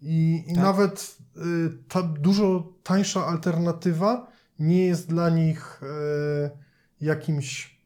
[0.03, 0.63] I, i Tak.
[0.65, 1.41] nawet y,
[1.89, 4.27] ta dużo tańsza alternatywa
[4.59, 6.51] nie jest dla nich y,
[7.01, 7.80] jakimś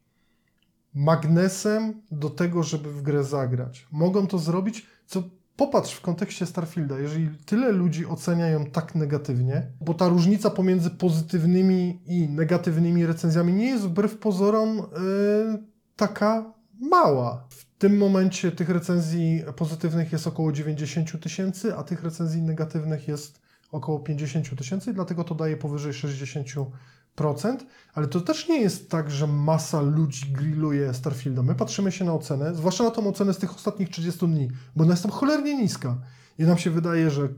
[0.94, 3.88] magnesem do tego, żeby w grę zagrać.
[3.92, 5.22] Mogą to zrobić, co
[5.56, 10.90] popatrz w kontekście Starfielda, jeżeli tyle ludzi ocenia ją tak negatywnie, bo ta różnica pomiędzy
[10.90, 14.84] pozytywnymi i negatywnymi recenzjami nie jest wbrew pozorom y,
[15.96, 17.46] taka mała.
[17.50, 23.40] W tym momencie tych recenzji pozytywnych jest około 90 tysięcy, a tych recenzji negatywnych jest
[23.72, 26.64] około 50 tysięcy, dlatego to daje powyżej 60%.
[27.94, 31.42] Ale to też nie jest tak, że masa ludzi grilluje Starfielda.
[31.42, 34.84] My patrzymy się na ocenę, zwłaszcza na tą ocenę z tych ostatnich 30 dni, bo
[34.84, 35.96] ona jest tam cholernie niska.
[36.38, 37.28] I nam się wydaje, że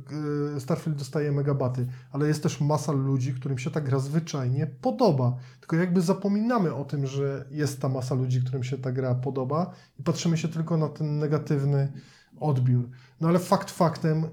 [0.56, 5.36] y, Starfield dostaje megabaty, ale jest też masa ludzi, którym się ta gra zwyczajnie podoba.
[5.60, 9.70] Tylko jakby zapominamy o tym, że jest ta masa ludzi, którym się ta gra podoba
[9.98, 11.92] i patrzymy się tylko na ten negatywny
[12.40, 12.88] odbiór.
[13.20, 14.24] No ale fakt faktem,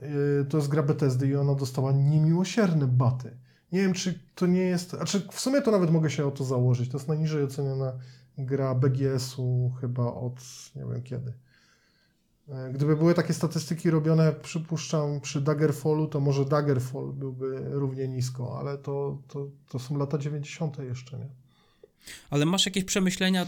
[0.42, 3.38] y, to jest gra Bethesdy i ona dostała niemiłosierne baty.
[3.74, 4.90] Nie wiem, czy to nie jest...
[4.90, 6.90] Znaczy, w sumie to nawet mogę się o to założyć.
[6.90, 7.94] To jest najniżej oceniona
[8.38, 10.42] gra BGS-u chyba od
[10.76, 11.34] nie wiem kiedy.
[12.50, 18.60] E, Gdyby były takie statystyki robione, przypuszczam, przy Daggerfallu, to może Daggerfall byłby równie nisko,
[18.60, 20.78] ale to, to, to są lata 90.
[20.80, 21.30] jeszcze, nie?
[22.30, 23.46] Ale masz jakieś przemyślenia,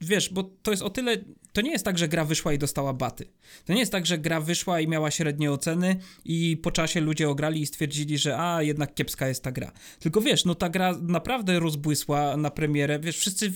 [0.00, 1.16] wiesz, bo to jest o tyle,
[1.52, 3.24] to nie jest tak, że gra wyszła i dostała baty.
[3.64, 7.28] To nie jest tak, że gra wyszła i miała średnie oceny i po czasie ludzie
[7.28, 9.72] ograli i stwierdzili, że a, jednak kiepska jest ta gra.
[10.00, 13.52] Tylko wiesz, no ta gra naprawdę rozbłysła na premierę, wiesz, wszyscy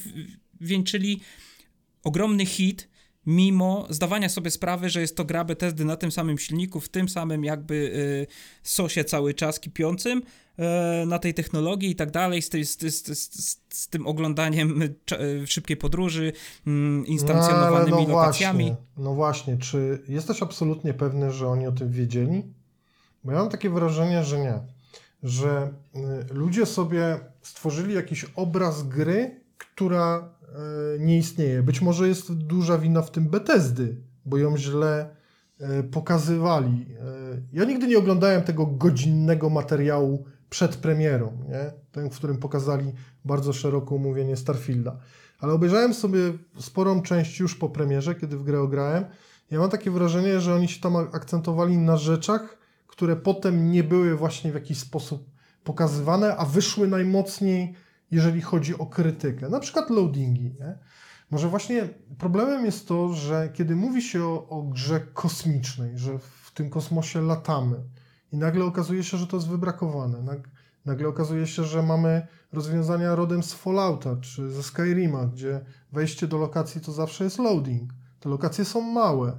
[0.61, 1.21] wieńczyli
[2.03, 2.89] ogromny hit,
[3.27, 7.09] mimo zdawania sobie sprawy, że jest to gra Bethesdy na tym samym silniku, w tym
[7.09, 8.27] samym jakby y,
[8.63, 10.23] sosie cały czas kipiącym,
[10.59, 14.95] e, na tej technologii i tak dalej, z, tej, z, z, z, tym oglądaniem y,
[15.43, 16.33] y, szybkiej podróży,
[16.67, 18.65] mm, instancjonowanymi No, ale lokacjami.
[18.65, 22.43] Właśnie, no właśnie, czy jesteś absolutnie pewny, że oni o tym wiedzieli?
[23.25, 24.59] Bo ja mam takie wrażenie, że nie.
[25.23, 25.73] Że
[26.31, 30.38] y, ludzie sobie stworzyli jakiś obraz gry, która y,
[30.99, 31.63] nie istnieje.
[31.63, 35.11] Być może jest duża wina w tym Bethesdy, bo ją źle
[35.61, 36.87] y, pokazywali.
[37.35, 41.73] Y, Ja nigdy nie oglądałem tego godzinnego materiału przed premierą, nie?
[41.93, 42.93] ten, w którym pokazali
[43.25, 44.99] bardzo szeroko omówienie Starfielda.
[45.41, 46.21] Ale obejrzałem sobie
[46.59, 49.05] sporą część już po premierze, kiedy w grę grałem.
[49.51, 54.17] Ja mam takie wrażenie, że oni się tam akcentowali na rzeczach, które potem nie były
[54.17, 55.31] właśnie w jakiś sposób
[55.65, 57.75] pokazywane, a wyszły najmocniej,
[58.11, 59.49] jeżeli chodzi o krytykę.
[59.49, 60.55] Na przykład loadingi.
[60.61, 60.79] Nie?
[61.31, 66.51] Może właśnie problemem jest to, że kiedy mówi się o, o grze kosmicznej, że w
[66.55, 67.77] tym kosmosie latamy
[68.33, 70.37] i nagle okazuje się, że to jest wybrakowane.
[70.85, 75.61] Nagle okazuje się, że mamy rozwiązania rodem z Fallouta czy ze Skyrima, gdzie
[75.93, 77.91] wejście do lokacji to zawsze jest loading.
[78.21, 79.37] Te lokacje są małe.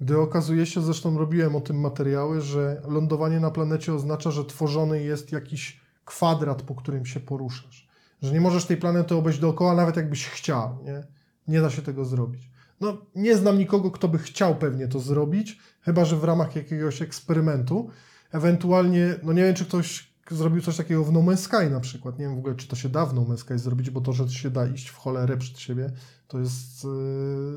[0.00, 5.02] Gdy okazuje się, zresztą robiłem o tym materiały, że lądowanie na planecie oznacza, że tworzony
[5.02, 7.85] jest jakiś kwadrat, po którym się poruszasz.
[8.22, 10.78] Że nie możesz tej planety obejść dookoła, nawet jakbyś chciał.
[10.84, 11.02] Nie,
[11.48, 12.50] nie da się tego zrobić.
[12.80, 17.02] No, nie znam nikogo, kto by chciał pewnie to zrobić, chyba że w ramach jakiegoś
[17.02, 17.90] eksperymentu.
[18.32, 22.18] Ewentualnie, no nie wiem, czy ktoś zrobił coś takiego w No Man's Sky na przykład.
[22.18, 24.12] Nie wiem w ogóle, czy to się da w No Man's Sky zrobić, bo to,
[24.12, 25.90] że się da iść w cholerę przed siebie,
[26.28, 26.90] to jest yy,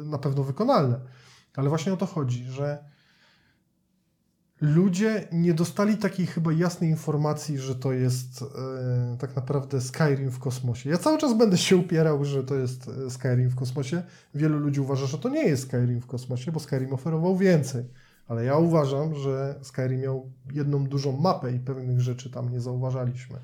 [0.05, 0.99] na pewno wykonalne.
[1.55, 2.83] Ale właśnie o to chodzi, że
[4.61, 8.47] ludzie nie dostali takiej chyba jasnej informacji, że to jest yy,
[9.19, 10.89] tak naprawdę Skyrim w kosmosie.
[10.89, 14.03] Ja cały czas będę się upierał, że to jest e, Skyrim w kosmosie.
[14.35, 17.83] Wielu ludzi uważa, że to nie jest Skyrim w kosmosie, bo Skyrim oferował więcej.
[18.27, 23.37] Ale ja uważam, że Skyrim miał jedną dużą mapę i pewnych rzeczy tam nie zauważaliśmy.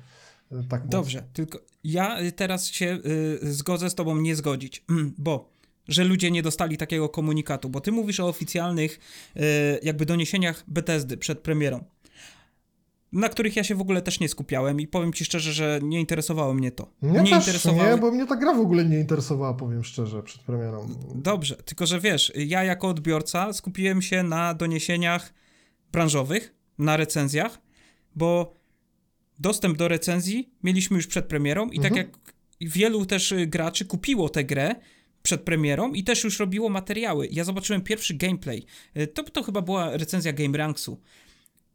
[0.52, 1.32] E, tak Dobrze, mocno.
[1.32, 2.98] tylko ja teraz się
[3.42, 4.84] y, zgodzę z tobą nie zgodzić,
[5.18, 5.55] bo
[5.88, 8.98] że ludzie nie dostali takiego komunikatu, bo ty mówisz o oficjalnych
[9.36, 9.40] y,
[9.82, 11.84] jakby doniesieniach Bethesdy przed premierą
[13.12, 16.00] na których ja się w ogóle też nie skupiałem i powiem ci szczerze, że nie
[16.00, 16.90] interesowało mnie to.
[17.02, 17.90] Mnie nie też interesowało...
[17.90, 20.88] nie, bo mnie ta gra w ogóle nie interesowała, powiem szczerze, przed premierą.
[21.14, 25.34] Dobrze, tylko że wiesz, ja jako odbiorca skupiłem się na doniesieniach
[25.92, 27.58] branżowych, na recenzjach,
[28.16, 28.56] bo
[29.38, 32.06] dostęp do recenzji mieliśmy już przed premierą i tak mhm.
[32.06, 32.20] tak
[32.60, 34.74] jak wielu też graczy kupiło tę grę
[35.26, 37.28] przed premierą i też już robiło materiały.
[37.32, 38.66] Ja zobaczyłem pierwszy gameplay.
[39.14, 41.00] To, to chyba była recenzja Game Ranksu.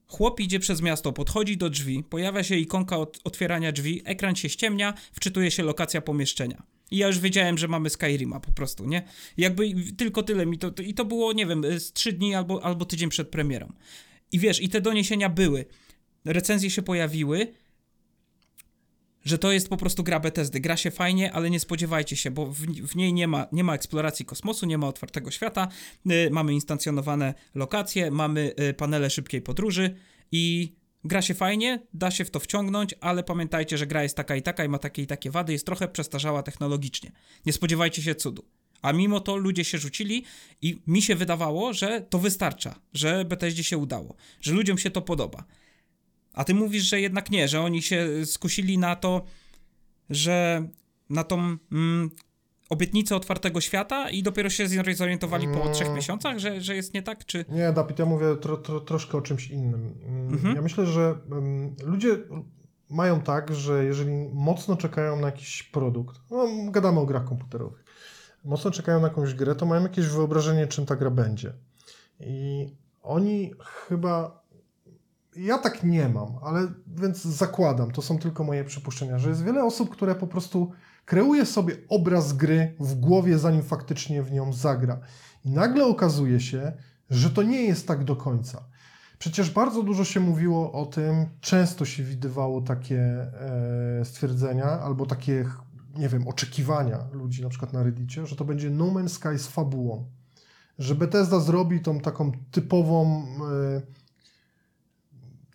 [0.08, 4.50] Chłop idzie przez miasto, podchodzi do drzwi, pojawia się ikonka od otwierania drzwi, ekran się
[4.50, 6.64] ściemnia, wczytuje się lokacja pomieszczenia.
[6.92, 9.04] I ja już wiedziałem, że mamy Skyrima po prostu, nie?
[9.38, 12.64] Jakby tylko tyle mi to, to i to było, nie wiem, z trzy dni albo,
[12.64, 13.74] albo tydzień przed premierą.
[14.32, 15.66] I wiesz, i te doniesienia były.
[16.26, 17.54] Recenzje się pojawiły,
[19.24, 20.60] że to jest po prostu gra Bethesdy.
[20.60, 23.74] Gra się fajnie, ale nie spodziewajcie się, bo w, w niej nie ma, nie ma
[23.74, 25.68] eksploracji kosmosu, nie ma otwartego świata,
[26.12, 29.96] y, mamy instancjonowane lokacje, mamy y, panele szybkiej podróży
[30.32, 34.36] i gra się fajnie, da się w to wciągnąć, ale pamiętajcie, że gra jest taka
[34.36, 37.12] i taka i ma takie i takie wady, jest trochę przestarzała technologicznie.
[37.46, 38.46] Nie spodziewajcie się cudu.
[38.82, 40.24] A mimo to ludzie się rzucili
[40.62, 45.02] i mi się wydawało, że to wystarcza, że Bethesdzie się udało, że ludziom się to
[45.02, 45.44] podoba.
[46.34, 49.22] A ty mówisz, że jednak nie, że oni się skusili na to,
[50.10, 50.68] że
[51.10, 52.10] na tą mm,
[52.70, 55.74] obietnicę otwartego świata i dopiero się zorientowali po mm.
[55.74, 57.46] trzech miesiącach, że, że jest nie tak, czy...
[57.50, 59.94] Nie, Dapit, ja mówię tro, tro, troszkę o czymś innym.
[60.08, 60.56] Mm, mhm.
[60.56, 62.18] Ja myślę, że um, ludzie
[62.90, 67.84] mają tak, że jeżeli mocno czekają na jakiś produkt, no, gadamy o grach komputerowych,
[68.44, 71.54] mocno czekają na jakąś grę, to mają jakieś wyobrażenie, czym ta gra będzie.
[72.20, 72.68] I
[73.02, 74.41] oni chyba
[75.36, 79.64] ja tak nie mam, ale więc zakładam, to są tylko moje przypuszczenia, że jest wiele
[79.64, 80.72] osób, które po prostu
[81.06, 85.00] kreuje sobie obraz gry w głowie, zanim faktycznie w nią zagra.
[85.46, 86.72] I nagle okazuje się,
[87.10, 88.64] że to nie jest tak do końca.
[89.20, 95.46] Przecież bardzo dużo się mówiło o tym, często się widywało takie e, stwierdzenia albo takie,
[95.98, 99.48] nie wiem, oczekiwania ludzi, na przykład na Reddicie, że to będzie No Man's Sky z
[99.48, 100.06] fabułą.
[100.80, 103.26] Że Bethesda zrobi tą taką typową.
[103.78, 104.01] E,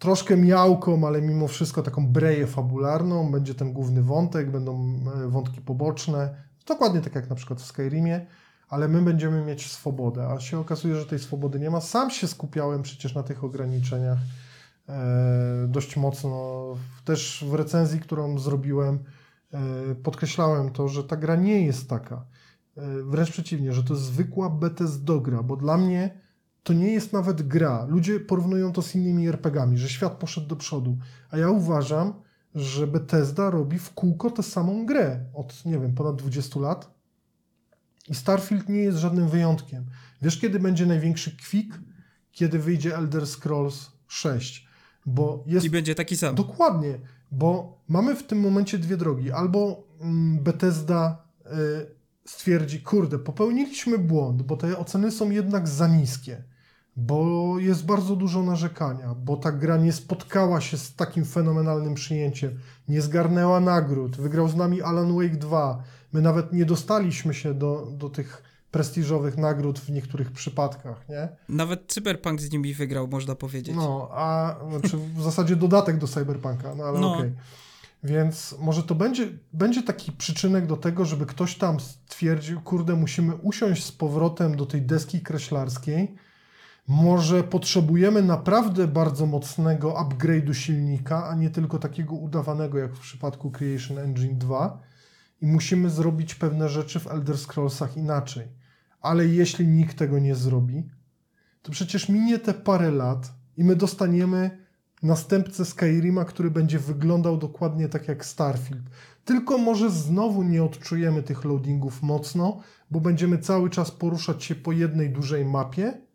[0.07, 3.31] troszkę miałką, ale mimo wszystko taką breję fabularną.
[3.31, 6.35] Będzie ten główny wątek, będą e, wątki poboczne,
[6.67, 8.27] dokładnie tak jak na przykład w Skyrimie,
[8.69, 11.81] ale my będziemy mieć swobodę, a się okazuje, że tej swobody nie ma.
[11.81, 14.19] Sam się skupiałem przecież na tych ograniczeniach
[14.89, 16.65] e, dość mocno.
[17.05, 18.99] Też w recenzji, którą zrobiłem,
[19.53, 22.25] e, podkreślałem to, że ta gra nie jest taka.
[22.77, 26.26] E, wręcz przeciwnie, że to jest zwykła Bethesda gra, bo dla mnie
[26.67, 27.87] to nie jest nawet gra.
[27.89, 30.99] Ludzie porównują to z innymi RPGami, że świat poszedł do przodu.
[31.31, 32.15] A ja uważam,
[32.55, 36.95] że Bethesda robi w kółko tę samą grę od, nie wiem, ponad 20 lat.
[38.09, 39.85] I Starfield nie jest żadnym wyjątkiem.
[40.23, 41.81] Wiesz, kiedy będzie największy kwik?
[42.33, 44.69] Kiedy wyjdzie Elder Scrolls 6.
[45.07, 45.67] Bo jest...
[45.67, 46.35] I będzie taki sam.
[46.35, 46.99] Dokładnie,
[47.31, 49.33] bo mamy w tym momencie dwie drogi.
[49.33, 51.51] Albo mm, Bethesda y,
[52.25, 56.56] stwierdzi, kurde, popełniliśmy błąd, bo te oceny są jednak za niskie
[56.97, 62.59] bo jest bardzo dużo narzekania, bo ta gra nie spotkała się z takim fenomenalnym przyjęciem,
[62.89, 65.83] nie zgarnęła nagród, wygrał z nami Alan Wake 2,
[66.13, 71.29] my nawet nie dostaliśmy się do, do tych prestiżowych nagród w niektórych przypadkach, nie?
[71.49, 73.77] Nawet Cyberpunk z nimi wygrał, można powiedzieć.
[73.77, 77.15] No, a znaczy w zasadzie dodatek do Cyberpunka, no ale No.
[77.15, 77.33] okej.
[78.05, 83.35] Więc może to będzie, będzie taki przyczynek do tego, żeby ktoś tam stwierdził, kurde, musimy
[83.35, 86.15] usiąść z powrotem do tej deski kreślarskiej.
[86.89, 93.51] Może potrzebujemy naprawdę bardzo mocnego upgrade'u silnika, a nie tylko takiego udawanego, jak w przypadku
[93.51, 94.83] Creation Engine 2.
[95.41, 98.49] I musimy zrobić pewne rzeczy w Elder Scrollsach inaczej.
[99.01, 100.91] Ale jeśli nikt tego nie zrobi,
[101.63, 104.67] to przecież minie te parę lat i my dostaniemy
[105.03, 108.83] następcę Skyrima, który będzie wyglądał dokładnie tak jak Starfield.
[109.25, 112.61] Tylko może znowu nie odczujemy tych loadingów mocno,
[112.91, 116.06] bo będziemy cały czas poruszać się po jednej dużej mapie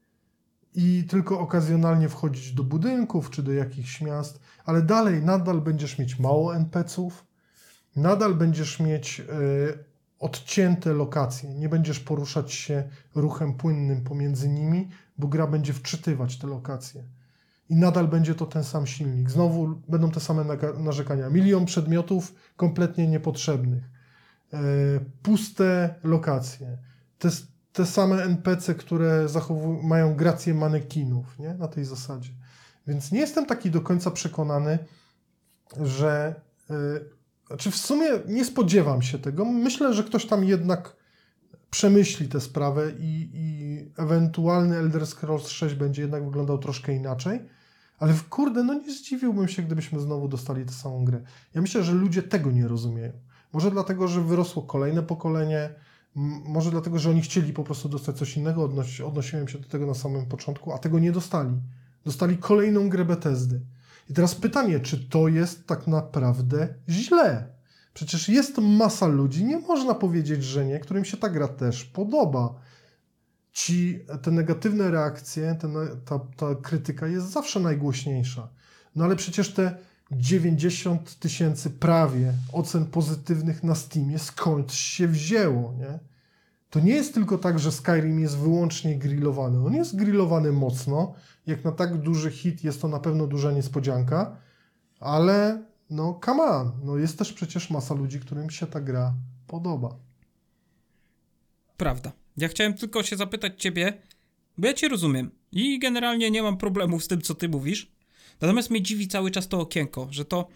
[0.76, 6.20] i tylko okazjonalnie wchodzić do budynków czy do jakichś miast, ale dalej nadal będziesz mieć
[6.20, 7.26] mało NPC-ów,
[7.96, 9.24] nadal będziesz mieć e,
[10.20, 12.84] odcięte lokacje, nie będziesz poruszać się
[13.16, 17.04] ruchem płynnym pomiędzy nimi, bo gra będzie wczytywać te lokacje.
[17.70, 19.30] I nadal będzie to ten sam silnik.
[19.30, 20.46] Znowu będą te same
[20.78, 21.30] narzekania.
[21.30, 23.84] Milion przedmiotów kompletnie niepotrzebnych.
[24.54, 24.60] E,
[25.22, 26.78] puste lokacje.
[27.20, 27.30] Te,
[27.74, 29.28] te same NPC, które
[29.84, 31.54] mają grację manekinów, nie?
[31.54, 32.30] Na tej zasadzie.
[32.88, 34.80] Więc nie jestem taki do końca przekonany,
[35.82, 36.36] że.
[36.70, 36.76] E,
[37.48, 39.46] znaczy, w sumie nie spodziewam się tego.
[39.46, 40.96] Myślę, że ktoś tam jednak
[41.70, 47.40] przemyśli tę sprawę i, i ewentualny Elder Scrolls 6 będzie jednak wyglądał troszkę inaczej.
[48.00, 51.22] Ale w kurde, no nie zdziwiłbym się, gdybyśmy znowu dostali tę samą grę.
[51.54, 53.12] Ja myślę, że ludzie tego nie rozumieją.
[53.54, 55.70] Może dlatego, że wyrosło kolejne pokolenie,
[56.16, 59.86] może dlatego, że oni chcieli po prostu dostać coś innego, odnosi, odnosiłem się do tego
[59.86, 61.62] na samym początku, a tego nie dostali.
[62.05, 63.62] Dostali kolejną grę Bethesdy.
[64.09, 67.47] I teraz pytanie, czy to jest tak naprawdę źle?
[67.93, 72.55] Przecież jest masa ludzi, nie można powiedzieć, że nie, którym się ta gra też podoba.
[73.51, 75.57] Ci, te negatywne reakcje,
[76.05, 78.49] ta, ta krytyka jest zawsze najgłośniejsza.
[78.95, 79.78] No ale przecież te
[80.12, 85.99] 90 tysięcy prawie ocen pozytywnych na Steamie skąd się wzięło, nie?
[86.70, 89.66] To nie jest tylko tak, że Skyrim jest wyłącznie grillowany.
[89.66, 91.14] On jest grillowany mocno.
[91.47, 94.38] Jak na tak duży hit jest to na pewno duża niespodzianka,
[94.99, 99.14] ale no come on, no jest też przecież masa ludzi, którym się ta gra
[99.47, 99.95] podoba.
[101.78, 102.12] Prawda.
[102.38, 104.01] Ja chciałem tylko się zapytać ciebie,
[104.57, 107.91] bo ja cię rozumiem i generalnie nie mam problemów z tym, co ty mówisz.
[108.42, 110.48] Natomiast mnie dziwi cały czas to okienko, że to,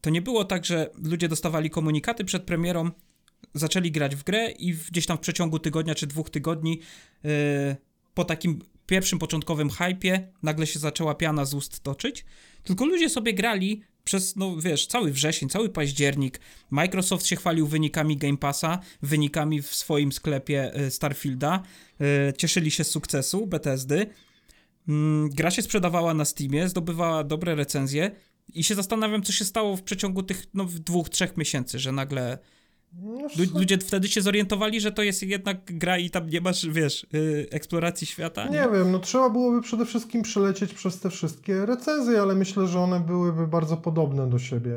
[0.00, 2.90] to nie było tak, że ludzie dostawali komunikaty przed premierą,
[3.54, 6.80] zaczęli grać w grę i gdzieś tam w przeciągu tygodnia czy dwóch tygodni
[7.24, 7.30] yy,
[8.14, 12.24] po takim pierwszym początkowym hypie nagle się zaczęła piana z ust toczyć,
[12.64, 16.40] tylko ludzie sobie grali przez, no wiesz, cały wrzesień, cały październik.
[16.70, 21.62] Microsoft się chwalił wynikami Game Passa, wynikami w swoim sklepie y, Starfielda,
[22.00, 24.06] y, cieszyli się z sukcesu Bethesdy.
[24.88, 28.10] Mm, Gra się sprzedawała na Steamie, zdobywała dobre recenzje
[28.54, 32.38] i się zastanawiam, co się stało w przeciągu tych no, dwóch, trzech miesięcy, że nagle
[33.02, 36.68] No, lu- ludzie wtedy się zorientowali, że to jest jednak gra i tam nie masz,
[36.68, 38.48] wiesz, y, eksploracji świata.
[38.48, 42.80] Nie wiem, no trzeba byłoby przede wszystkim przelecieć przez te wszystkie recenzje, ale myślę, że
[42.80, 44.72] one byłyby bardzo podobne do siebie.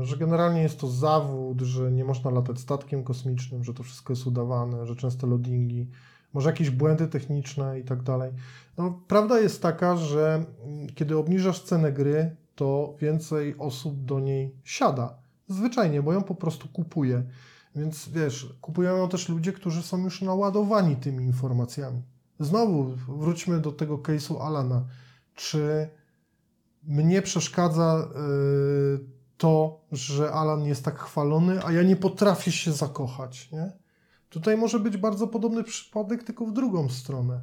[0.00, 4.12] e, Że generalnie jest to zawód, że nie można latać statkiem kosmicznym, że to wszystko
[4.12, 5.86] jest udawane, że często loadingi,
[6.32, 8.32] może jakieś błędy techniczne i tak dalej.
[8.78, 14.54] No, prawda jest taka, że mm, kiedy obniżasz cenę gry, to więcej osób do niej
[14.64, 15.14] siada.
[15.48, 17.22] Zwyczajnie, bo ją po prostu kupuje.
[17.76, 22.02] Więc wiesz, kupują ją też ludzie, którzy są już naładowani tymi informacjami.
[22.40, 24.84] Znowu wróćmy do tego case'u Alana.
[25.34, 25.88] Czy
[26.82, 28.08] mnie przeszkadza
[28.96, 33.72] y, to, że Alan jest tak chwalony, a ja nie potrafię się zakochać, nie?
[34.30, 37.40] Tutaj może być bardzo podobny przypadek, tylko w drugą stronę.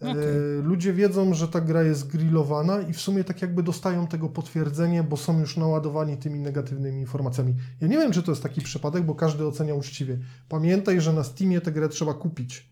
[0.00, 0.12] Okej.
[0.58, 4.28] Y, Ludzie wiedzą, że ta gra jest grillowana i w sumie tak jakby dostają tego
[4.28, 7.54] potwierdzenie, bo są już naładowani tymi negatywnymi informacjami.
[7.80, 10.18] Ja nie wiem, czy to jest taki przypadek, bo każdy ocenia uczciwie.
[10.48, 12.68] Pamiętaj, że na Steamie tę grę trzeba kupić.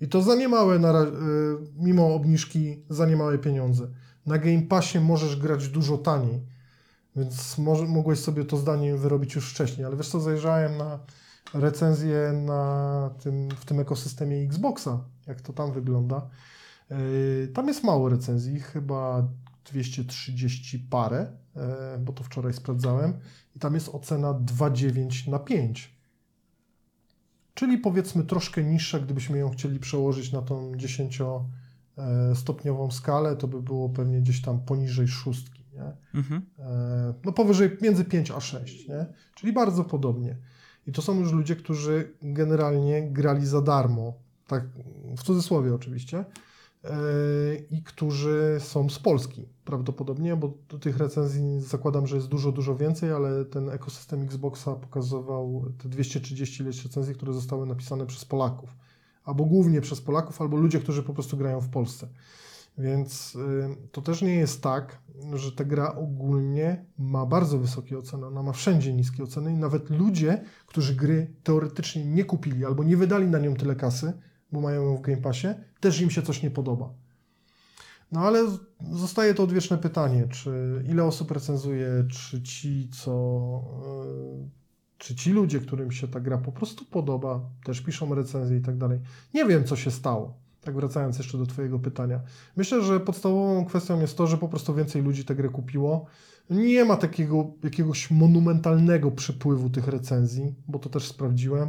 [0.00, 0.80] I to za niemałe, y,
[1.76, 3.88] mimo obniżki, za niemałe pieniądze.
[4.26, 6.40] Na Game Passie możesz grać dużo taniej,
[7.16, 9.86] więc może, mogłeś sobie to zdanie wyrobić już wcześniej.
[9.86, 10.98] Ale wiesz co, zajrzałem na
[11.54, 16.28] recenzję na tym, w tym ekosystemie Xboxa, jak to tam wygląda.
[16.90, 19.28] Yy, Tam jest mało recenzji, chyba
[19.64, 21.62] 230 parę, yy,
[21.98, 23.14] bo to wczoraj sprawdzałem.
[23.56, 25.98] I tam jest ocena 2,9 na 5.
[27.58, 31.44] Czyli powiedzmy troszkę niższa, gdybyśmy ją chcieli przełożyć na tą 10 e,
[32.34, 35.92] stopniową skalę, to by było pewnie gdzieś tam poniżej szóstki, nie?
[36.20, 36.42] Mhm.
[37.24, 39.06] No powyżej między 5 a 6, nie?
[39.34, 40.36] Czyli bardzo podobnie.
[40.88, 44.12] I to są już ludzie, którzy generalnie grali za darmo,
[44.46, 44.64] tak
[45.16, 46.24] w cudzysłowie oczywiście,
[46.84, 46.94] e,
[47.70, 53.12] i którzy są z Polski prawdopodobnie, bo tych recenzji zakładam, że jest dużo, dużo więcej,
[53.12, 58.76] ale ten ekosystem Xboxa pokazywał te 230 ileś recenzji, które zostały napisane przez Polaków.
[59.24, 62.08] Albo głównie przez Polaków, albo ludzie, którzy po prostu grają w Polsce.
[62.78, 65.02] Więc y, to też nie jest tak,
[65.34, 68.26] że ta gra ogólnie ma bardzo wysokie oceny.
[68.26, 72.96] Ona ma wszędzie niskie oceny i nawet ludzie, którzy gry teoretycznie nie kupili albo nie
[72.96, 74.12] wydali na nią tyle kasy,
[74.52, 75.48] bo mają ją w Game Passie,
[75.80, 76.94] też im się coś nie podoba.
[78.12, 78.46] No ale
[78.92, 83.14] zostaje to odwieczne pytanie, czy ile osób recenzuje, czy ci, co.
[84.42, 84.48] Yy,
[84.98, 88.78] czy ci ludzie, którym się ta gra po prostu podoba, też piszą recenzje i tak
[88.78, 89.00] dalej.
[89.34, 90.47] Nie wiem, co się stało.
[90.60, 92.20] Tak wracając jeszcze do Twojego pytania.
[92.56, 96.06] Myślę, że podstawową kwestią jest to, że po prostu więcej ludzi tę grę kupiło.
[96.50, 101.68] Nie ma takiego jakiegoś monumentalnego przepływu tych recenzji, bo to też sprawdziłem.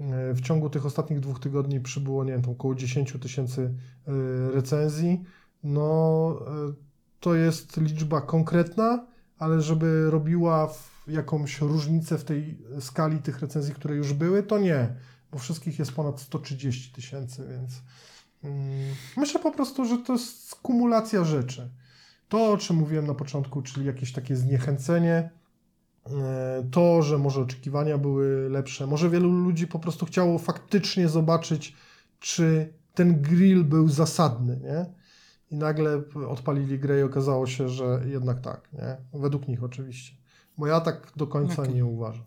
[0.00, 3.74] E, w ciągu tych ostatnich dwóch tygodni przybyło, nie wiem, około 10 tysięcy
[4.06, 4.12] e,
[4.50, 5.24] recenzji.
[5.64, 6.72] No, e,
[7.20, 9.06] to jest liczba konkretna,
[9.38, 10.74] ale żeby robiła
[11.08, 14.94] jakąś różnicę w tej skali tych recenzji, które już były, to nie,
[15.32, 17.82] bo wszystkich jest ponad 130 tysięcy, więc
[19.16, 21.70] myślę po prostu, że to jest kumulacja rzeczy.
[22.28, 25.30] To, o czym mówiłem na początku, czyli jakieś takie zniechęcenie,
[26.06, 31.76] e, to, że może oczekiwania były lepsze, może wielu ludzi po prostu chciało faktycznie zobaczyć,
[32.20, 34.86] czy ten grill był zasadny, nie?
[35.50, 39.20] I nagle odpalili grę i okazało się, że jednak tak, nie?
[39.20, 40.16] Według nich oczywiście.
[40.58, 41.74] Bo ja tak do końca okay.
[41.74, 42.24] nie uważam.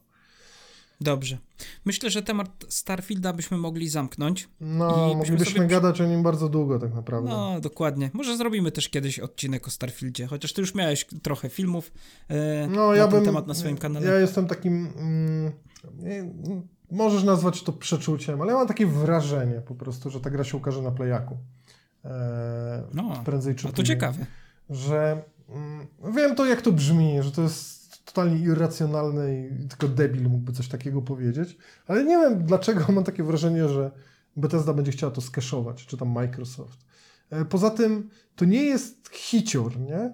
[1.01, 1.37] Dobrze.
[1.85, 4.49] Myślę, że temat Starfielda byśmy mogli zamknąć.
[4.59, 5.67] No, moglibyśmy sobie...
[5.67, 7.29] gadać o nim bardzo długo tak naprawdę.
[7.29, 8.09] No, dokładnie.
[8.13, 11.91] Może zrobimy też kiedyś odcinek o Starfieldzie, chociaż ty już miałeś trochę filmów
[12.29, 14.07] e, no, na ja ten bym, temat na swoim kanale.
[14.07, 14.93] Ja jestem takim...
[14.97, 15.51] Mm,
[16.91, 20.57] możesz nazwać to przeczuciem, ale ja mam takie wrażenie po prostu, że ta gra się
[20.57, 21.37] ukaże na Playaku.
[22.05, 23.75] E, no, prędzej czy później.
[23.75, 24.25] to ciekawe.
[24.69, 27.80] Że mm, wiem to, jak to brzmi, że to jest
[28.13, 31.57] totalnie irracjonalne i tylko debil mógłby coś takiego powiedzieć,
[31.87, 33.91] ale nie wiem dlaczego mam takie wrażenie, że
[34.35, 36.85] Bethesda będzie chciała to skeszować, czy tam Microsoft.
[37.29, 39.97] E, poza tym to nie jest hicior, nie?
[39.97, 40.13] E,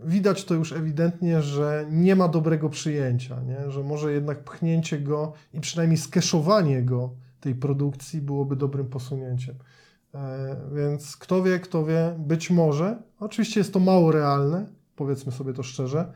[0.00, 3.70] widać to już ewidentnie, że nie ma dobrego przyjęcia, nie?
[3.70, 9.54] że może jednak pchnięcie go i przynajmniej skeszowanie go tej produkcji byłoby dobrym posunięciem.
[10.14, 14.66] E, więc kto wie, kto wie, być może, oczywiście jest to mało realne,
[14.96, 16.12] powiedzmy sobie to szczerze,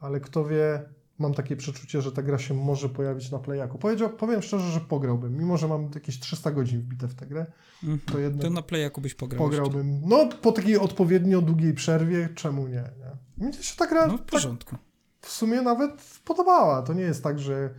[0.00, 0.82] ale kto wie,
[1.18, 3.78] mam takie przeczucie, że ta gra się może pojawić na Playaku.
[3.78, 7.46] Powiedział, powiem szczerze, że pograłbym, mimo że mam jakieś 300 godzin wbite w tę grę,
[7.84, 8.42] mm to jednak...
[8.42, 9.92] To na Playaku byś pograł Pograłbym.
[9.92, 10.08] Jeszcze.
[10.08, 13.46] No, po takiej odpowiednio długiej przerwie, czemu nie, nie?
[13.46, 14.70] Mnie się ta gra no, w tak porządku.
[14.70, 14.80] Tak
[15.20, 16.82] w sumie nawet podobała.
[16.82, 17.70] To nie jest tak, że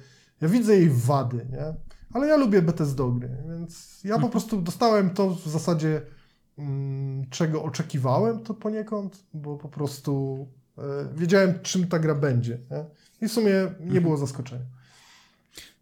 [0.41, 1.73] ja widzę jej wady, nie?
[2.13, 4.31] Ale ja lubię Bethesda gry, więc ja po mhm.
[4.31, 6.01] prostu dostałem to w zasadzie
[6.57, 10.47] mm, czego oczekiwałem to poniekąd, bo po prostu
[11.15, 12.59] wiedziałem czym ta gra będzie.
[12.71, 12.85] Nie?
[13.21, 14.03] I w sumie nie mhm.
[14.03, 14.65] było zaskoczenia.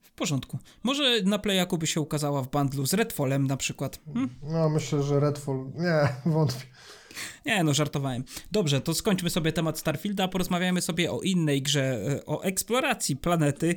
[0.01, 0.59] W porządku.
[0.83, 3.99] Może na Playaku by się ukazała w bundlu z Redfallem na przykład.
[4.13, 4.29] Hm?
[4.43, 6.65] No myślę, że Redfall, nie, wątpię.
[7.45, 8.23] Nie, no żartowałem.
[8.51, 13.75] Dobrze, to skończmy sobie temat Starfielda, porozmawiamy sobie o innej grze, e, o eksploracji planety.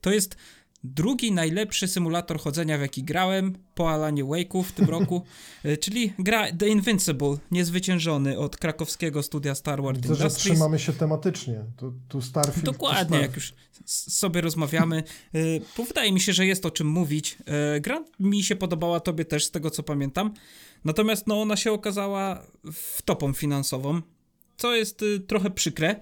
[0.00, 0.36] To jest
[0.84, 5.22] drugi najlepszy symulator chodzenia, w jaki grałem po Alanie Wake'u w tym roku,
[5.64, 10.44] e, czyli gra The Invincible, niezwyciężony od krakowskiego studia Star Wars Widzę, Industries.
[10.44, 11.64] że trzymamy się tematycznie.
[11.76, 12.64] Tu, tu Starfield...
[12.64, 13.54] Dokładnie, jak już
[13.84, 15.02] sobie rozmawiamy.
[15.34, 15.38] E,
[15.76, 17.38] bo wydaje mi się, że jest o czym mówić.
[17.46, 20.34] E, gra mi się podobała, tobie też, z tego co pamiętam.
[20.84, 24.02] Natomiast no, ona się okazała wtopą finansową,
[24.56, 26.00] co jest trochę przykre.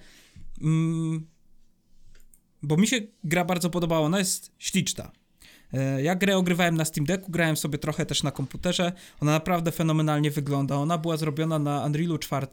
[2.67, 5.11] Bo mi się gra bardzo podobała, ona jest śliczna.
[5.73, 8.93] E, ja grę ogrywałem na Steam Decku, grałem sobie trochę też na komputerze.
[9.21, 10.77] Ona naprawdę fenomenalnie wygląda.
[10.77, 12.47] Ona była zrobiona na Unrealu 4.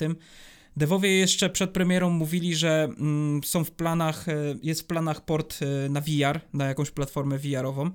[0.78, 4.34] Devowie jeszcze przed premierą mówili, że mm, są w planach, e,
[4.64, 7.92] jest w planach port e, na VR, na jakąś platformę VR-ową.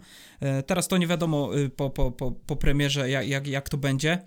[0.67, 4.19] Teraz to nie wiadomo po, po, po, po premierze, jak, jak, jak to będzie.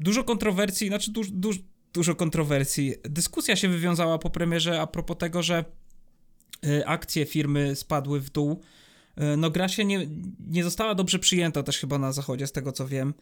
[0.00, 1.58] Dużo kontrowersji, znaczy duż, duż,
[1.92, 2.94] dużo kontrowersji.
[3.04, 5.64] Dyskusja się wywiązała po premierze a propos tego, że
[6.86, 8.62] akcje firmy spadły w dół.
[9.16, 10.06] E, no gra się nie,
[10.48, 13.14] nie została dobrze przyjęta też chyba na zachodzie, z tego co wiem.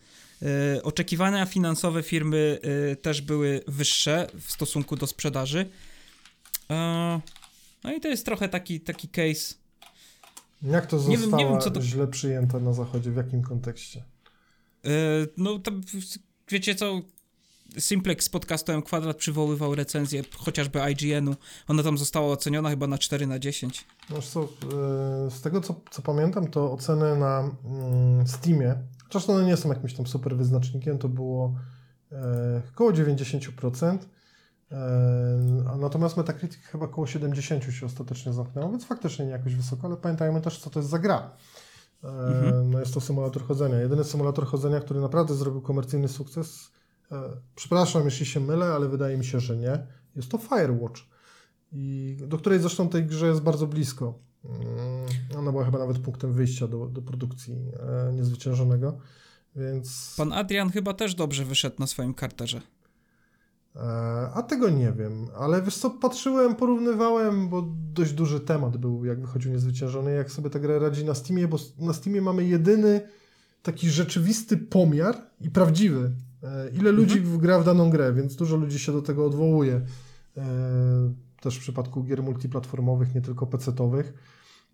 [0.43, 2.59] E, oczekiwania finansowe firmy
[3.03, 5.71] też były wyższe w stosunku do sprzedaży.
[7.85, 9.55] No i to jest trochę taki, taki case.
[10.63, 13.11] Jak to zostało źle przyjęte na zachodzie?
[13.11, 14.05] W jakim kontekście?
[15.37, 15.71] No to
[16.49, 17.01] wiecie co,
[17.79, 21.37] Simplex z podcastem Kwadrat przywoływał recenzję chociażby IGN-u.
[21.69, 23.87] Ona tam została oceniona chyba na 4 na 10.
[24.11, 24.47] Wiesz co, e,
[25.31, 29.95] z tego co, co pamiętam, to oceny na mm, Steamie, chociaż one nie są jakimś
[29.95, 31.55] tam super wyznacznikiem, to było
[32.13, 33.99] e, około 90%.
[34.73, 39.97] E, natomiast Metacritic chyba około 70 się ostatecznie zamknęło, więc faktycznie nie jakoś wysoko, ale
[39.97, 41.31] pamiętajmy też, co to jest za gra.
[42.03, 42.71] Mhm.
[42.71, 43.81] No jest to symulator chodzenia.
[43.81, 46.71] Jedyny symulator chodzenia, który naprawdę zrobił komercyjny sukces,
[47.55, 49.87] przepraszam, jeśli się mylę, ale wydaje mi się, że nie,
[50.17, 51.01] jest to Firewatch.
[51.73, 54.19] I do której zresztą tej grze jest bardzo blisko.
[54.45, 54.59] Mm,
[55.39, 57.55] Ona była chyba nawet punktem wyjścia do, do produkcji
[58.09, 58.99] e, niezwyciężonego,
[59.57, 60.15] więc.
[60.17, 62.61] Pan Adrian chyba też dobrze wyszedł na swoim karterze.
[63.77, 63.81] E,
[64.35, 69.21] a tego nie wiem, ale wiesz co, patrzyłem, porównywałem, bo dość duży temat był, jak
[69.21, 73.01] wychodził niezwyciężony, jak sobie ta gra radzi na Steamie, bo na Steamie mamy jedyny
[73.63, 76.13] taki rzeczywisty pomiar i prawdziwy.
[76.43, 79.81] E, ile ludzi gra w daną grę, więc dużo ludzi się do tego odwołuje.
[80.37, 80.45] E,
[81.41, 84.13] też w przypadku gier multiplatformowych, nie tylko PC-towych.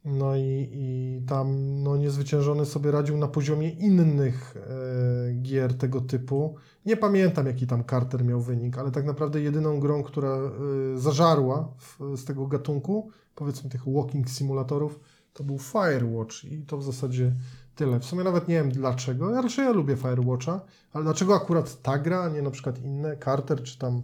[0.04, 6.56] No i, i tam no, niezwyciężony sobie radził na poziomie innych e, gier tego typu.
[6.86, 10.38] Nie pamiętam, jaki tam Carter miał wynik, ale tak naprawdę jedyną grą, która
[10.94, 15.00] y, zażarła w, z tego gatunku, powiedzmy tych walking simulatorów,
[15.32, 17.34] to był Firewatch i to w zasadzie
[17.76, 18.00] tyle.
[18.00, 19.30] W sumie nawet nie wiem dlaczego.
[19.30, 20.60] Ja raczej ja lubię Firewatcha,
[20.92, 24.02] ale dlaczego akurat ta gra, a nie na przykład inne, Carter czy tam,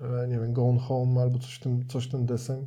[0.00, 2.66] e, nie wiem, Gone Home albo coś ten, coś ten deseń.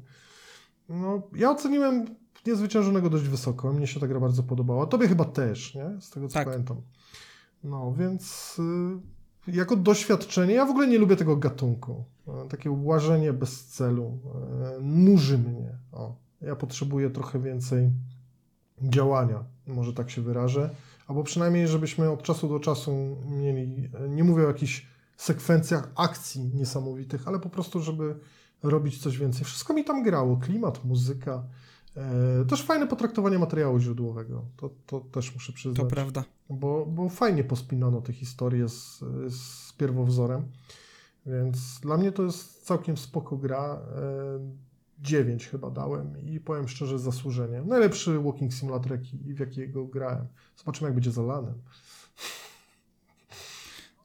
[0.89, 2.05] No, ja oceniłem
[2.47, 3.73] niezwyciężonego dość wysoko.
[3.73, 4.85] Mnie się ta gra bardzo podobała.
[4.85, 6.01] Tobie chyba też, nie?
[6.01, 6.47] Z tego co Tak.
[6.47, 6.81] pamiętam.
[7.63, 8.55] No, więc
[9.47, 12.05] y, jako doświadczenie, ja w ogóle nie lubię tego gatunku.
[12.27, 14.19] E, takie łażenie bez celu.
[14.77, 15.77] E, nuży mnie.
[15.91, 17.91] O, ja potrzebuję trochę więcej
[18.81, 20.69] działania, może tak się wyrażę.
[21.07, 24.87] Albo przynajmniej, żebyśmy od czasu do czasu mieli, nie mówię o jakichś
[25.17, 28.15] sekwencjach akcji niesamowitych, ale po prostu, żeby
[28.63, 29.45] robić coś więcej.
[29.45, 30.37] Wszystko mi tam grało.
[30.37, 31.43] Klimat, muzyka.
[31.97, 34.45] E, też fajne potraktowanie materiału źródłowego.
[34.57, 36.23] To, to też muszę przyznać To prawda.
[36.49, 38.99] bo, bo fajnie pospinano te historie z,
[39.29, 40.43] z pierwowzorem,
[41.25, 43.79] więc dla mnie to jest całkiem spoko gra.
[43.95, 44.64] E,
[45.05, 47.61] 9 chyba dałem i powiem szczerze zasłużenie.
[47.65, 50.27] Najlepszy walking simulator, jaki, w jakiego grałem.
[50.57, 51.53] Zobaczymy, jak będzie za lanem.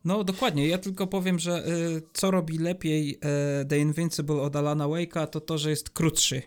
[0.04, 3.18] No dokładnie, ja tylko powiem, że y, co robi lepiej
[3.62, 6.42] y, The Invincible od Alana Wake'a, to to, że jest krótszy.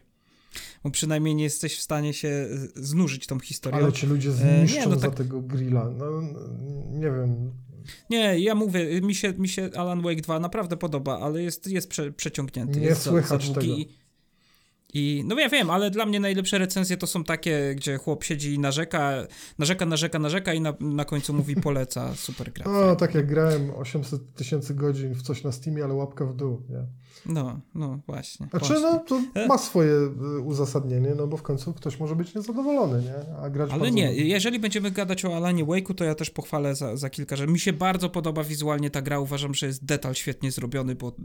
[0.83, 3.83] Bo przynajmniej nie jesteś w stanie się y, znużyć tą historią.
[3.83, 5.89] Ale ci ludzie E, nie, zniszczą no za tak- tego grilla.
[5.97, 6.05] No,
[6.91, 7.51] nie wiem.
[8.09, 11.89] Nie, ja mówię, mi się, mi się Alan Wake 2 naprawdę podoba, ale jest, jest
[11.89, 12.79] prze, przeciągnięty.
[12.79, 13.73] Nie jest za- słychać za długi tego.
[13.81, 14.02] I,
[14.93, 18.53] I no ja wiem, ale dla mnie najlepsze recenzje to są takie, gdzie chłop siedzi
[18.53, 19.13] i narzeka,
[19.59, 22.65] narzeka, narzeka, narzeka i na, na końcu mówi poleca, super gra.
[22.71, 26.61] No, tak jak grałem 800 tysięcy godzin w coś na Steamie, ale łapka w dół.
[26.69, 26.85] Nie?
[27.25, 28.47] No, no właśnie.
[28.47, 28.91] Znaczy, właśnie.
[28.91, 29.47] no, to E?
[29.47, 33.35] ma swoje y, uzasadnienie, no bo w końcu ktoś może być niezadowolony, nie?
[33.37, 36.97] A grać Ale nie, jeżeli będziemy gadać o Alanie Wake'u, to ja też pochwalę za,
[36.97, 37.51] za kilka rzeczy.
[37.51, 41.15] Mi się bardzo podoba wizualnie ta gra, uważam, że jest detal świetnie zrobiony, bo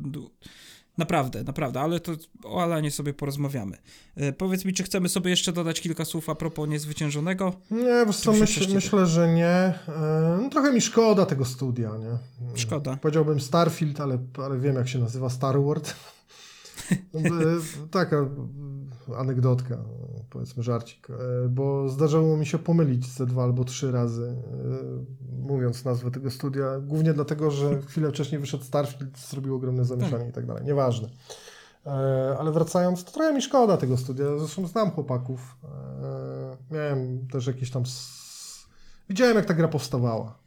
[0.98, 2.12] naprawdę, naprawdę, ale to
[2.44, 3.76] o Alanie sobie porozmawiamy.
[4.16, 7.52] E, powiedz mi, czy chcemy sobie jeszcze dodać kilka słów a propos niezwyciężonego?
[7.70, 9.46] Nie, wiesz co, myśl, myślę, że nie.
[9.46, 12.18] E, No, trochę mi szkoda tego studia, nie?
[12.56, 12.96] Szkoda.
[12.96, 15.94] Powiedziałbym Starfield, ale, ale wiem jak się nazywa Star Wars.
[17.14, 17.20] E,
[17.90, 18.16] Taka
[19.18, 19.76] anegdotka,
[20.30, 24.36] powiedzmy żarcik, E, bo zdarzało mi się pomylić ze dwa albo trzy razy,
[25.42, 30.28] e, mówiąc nazwę tego studia, głównie dlatego, że chwilę wcześniej wyszedł Starfield, zrobił ogromne zamieszanie
[30.28, 31.08] i tak dalej, nieważne.
[31.86, 31.90] E,
[32.38, 35.56] Ale wracając, to trochę mi szkoda tego studia, zresztą znam chłopaków,
[36.70, 37.82] miałem też jakieś tam...
[39.08, 40.38] Widziałem jak ta gra powstawała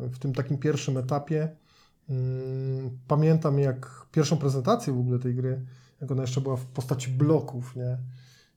[0.00, 1.56] w tym takim pierwszym etapie.
[2.10, 5.60] Mm, Pamiętam jak pierwszą prezentację w ogóle tej gry,
[6.00, 7.98] jak ona jeszcze była w postaci bloków, nie?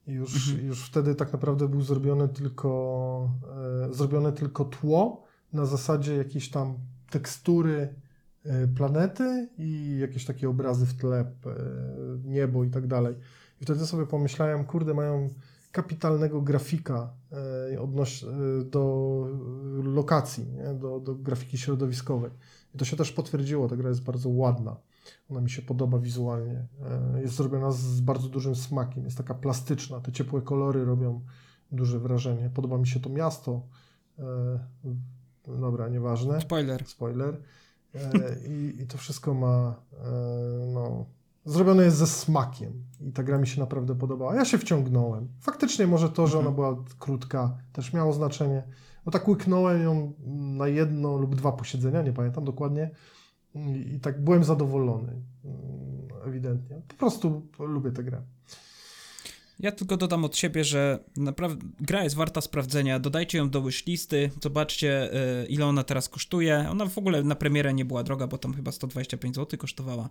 [0.06, 0.66] Już, Mhm.
[0.66, 3.30] już wtedy tak naprawdę był zrobione tylko,
[3.90, 6.74] e, zrobione tylko tło na zasadzie jakiejś tam
[7.10, 7.94] tekstury
[8.44, 11.26] e, planety i jakieś takie obrazy w tle, e,
[12.24, 13.14] niebo i tak dalej.
[13.60, 15.28] I wtedy sobie pomyślałem, kurde, mają
[15.72, 17.12] kapitalnego grafika
[17.72, 18.26] e, odnoś, e,
[18.64, 19.26] do
[19.82, 20.74] lokacji, nie?
[20.74, 22.30] Do, do grafiki środowiskowej.
[22.74, 24.76] I to się też potwierdziło, ta gra jest bardzo ładna.
[25.30, 26.66] Ona mi się podoba wizualnie.
[27.16, 30.00] E, Jest zrobiona z bardzo dużym smakiem, jest taka plastyczna.
[30.00, 31.20] Te ciepłe kolory robią
[31.72, 32.50] duże wrażenie.
[32.54, 33.62] Podoba mi się to miasto.
[34.18, 34.24] E,
[35.60, 36.40] Dobra, nieważne.
[36.40, 36.84] Spoiler.
[36.86, 37.40] Spoiler.
[37.94, 38.00] E,
[38.48, 39.74] I, I to wszystko ma,
[40.74, 41.06] no,
[41.44, 44.34] zrobione jest ze smakiem i ta gra mi się naprawdę podobała.
[44.34, 45.28] Ja się wciągnąłem.
[45.40, 46.54] Faktycznie może to, że ona Mhm.
[46.54, 48.62] była krótka, też miało znaczenie,
[49.04, 50.12] bo tak łyknąłem ją
[50.58, 52.90] na jedno lub dwa posiedzenia, nie pamiętam dokładnie
[53.54, 55.12] i, i tak byłem zadowolony,
[55.44, 56.82] mm, ewidentnie.
[56.88, 58.22] Po prostu lubię tę grę.
[59.62, 62.98] Ja tylko dodam od siebie, że naprawdę gra jest warta sprawdzenia.
[62.98, 66.66] Dodajcie ją do wishlisty, zobaczcie e, ile ona teraz kosztuje.
[66.70, 70.08] Ona w ogóle na premierę nie była droga, bo tam chyba 125 zł kosztowała.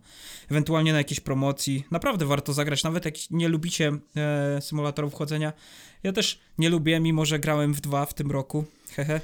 [0.51, 1.83] Ewentualnie na jakiejś promocji.
[1.91, 5.53] Naprawdę warto zagrać, nawet jak nie lubicie e, symulatorów chodzenia.
[6.03, 8.65] Ja też nie lubię, mimo że grałem w dwa w tym roku.
[8.95, 9.21] Hehe.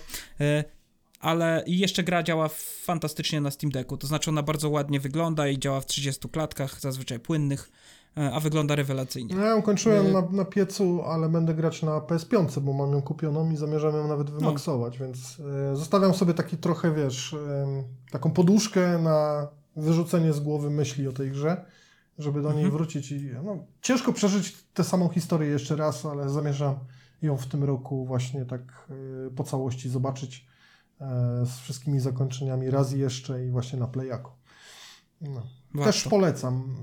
[1.19, 2.49] E, ale i jeszcze gra działa
[2.83, 3.97] fantastycznie na Steam Decku.
[3.97, 7.69] To znaczy ona bardzo ładnie wygląda i działa w 30 klatkach, zazwyczaj płynnych,
[8.17, 9.35] e, a wygląda rewelacyjnie.
[9.35, 10.13] No, ja ją kończyłem Nie.
[10.13, 14.07] na, na piecu, ale będę grać na PS5, bo mam ją kupioną i zamierzam ją
[14.07, 14.39] nawet No.
[14.39, 15.37] wymaksować, więc
[15.71, 17.35] e, zostawiam sobie taki trochę, wiesz,
[18.11, 21.65] taką poduszkę na wyrzucenie z głowy myśli o tej grze,
[22.19, 22.71] żeby do niej Mhm.
[22.71, 26.75] wrócić i no, ciężko przeżyć tę samą historię jeszcze raz, ale zamierzam
[27.21, 28.61] ją w tym roku właśnie tak
[29.27, 30.56] e, po całości zobaczyć e,
[31.45, 34.31] z wszystkimi zakończeniami raz jeszcze i właśnie na Playaku.
[35.21, 35.43] No.
[35.83, 36.75] Też polecam.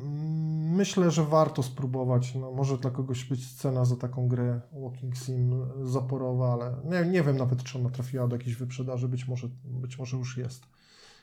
[0.77, 2.35] Myślę, że warto spróbować.
[2.35, 7.23] No, może dla kogoś być cena za taką grę Walking Sim zaporowa, ale nie, nie
[7.23, 9.09] wiem nawet, czy ona trafiła do jakiejś wyprzedaży.
[9.09, 10.67] Być może, być może już jest.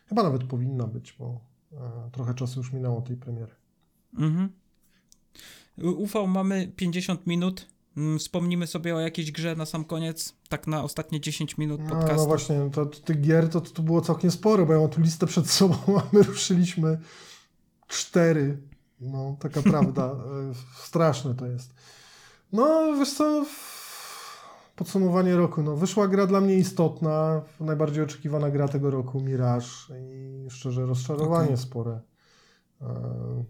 [0.06, 1.42] Chyba nawet powinna być, bo
[1.74, 3.56] e, trochę czasu już minęło tej premiery.
[4.18, 4.50] Mhm.
[5.78, 7.68] UV mamy 50 minut.
[7.98, 11.90] Mm, Wspomnimy sobie o jakiejś grze na sam koniec, tak na ostatnie 10 minut No,
[11.90, 12.16] podcastu.
[12.18, 15.02] no właśnie, to, to tych gier to, to było całkiem sporo, bo ja mam tu
[15.02, 17.00] listę przed sobą, a my ruszyliśmy
[17.88, 18.58] cztery.
[19.00, 20.06] No, taka prawda.
[20.06, 21.74] E, Straszne to jest.
[22.54, 23.46] No, wiesz co,
[24.76, 25.64] podsumowanie roku.
[25.64, 29.66] No, wyszła gra dla mnie istotna, najbardziej oczekiwana gra tego roku, Mirage
[30.00, 31.58] i szczerze rozczarowanie Okej.
[31.58, 32.00] spore.
[32.82, 33.44] E,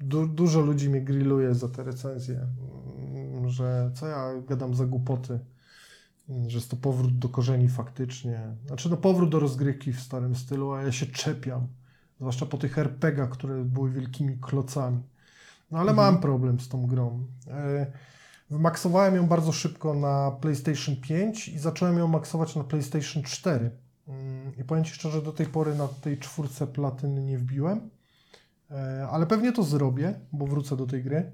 [0.00, 2.46] Du, dużo ludzi mnie grilluje za te recenzje,
[3.48, 5.38] że co ja gadam za głupoty,
[6.46, 8.40] że jest to powrót do korzeni faktycznie.
[8.66, 11.66] Znaczy no powrót do rozgrywki w starym stylu, a ja się czepiam.
[12.20, 15.02] Zwłaszcza po tych RPGach, które były wielkimi klocami.
[15.70, 16.12] No ale Mhm.
[16.14, 17.26] mam problem z tą grą.
[17.48, 17.86] E,
[18.50, 23.70] Wymaksowałem ją bardzo szybko na PlayStation 5 i zacząłem ją maksować na PlayStation 4.
[24.08, 27.90] Mm, I powiem Ci szczerze, do tej pory na tej czwórce platyny nie wbiłem.
[28.70, 31.32] E, Ale pewnie to zrobię, bo wrócę do tej gry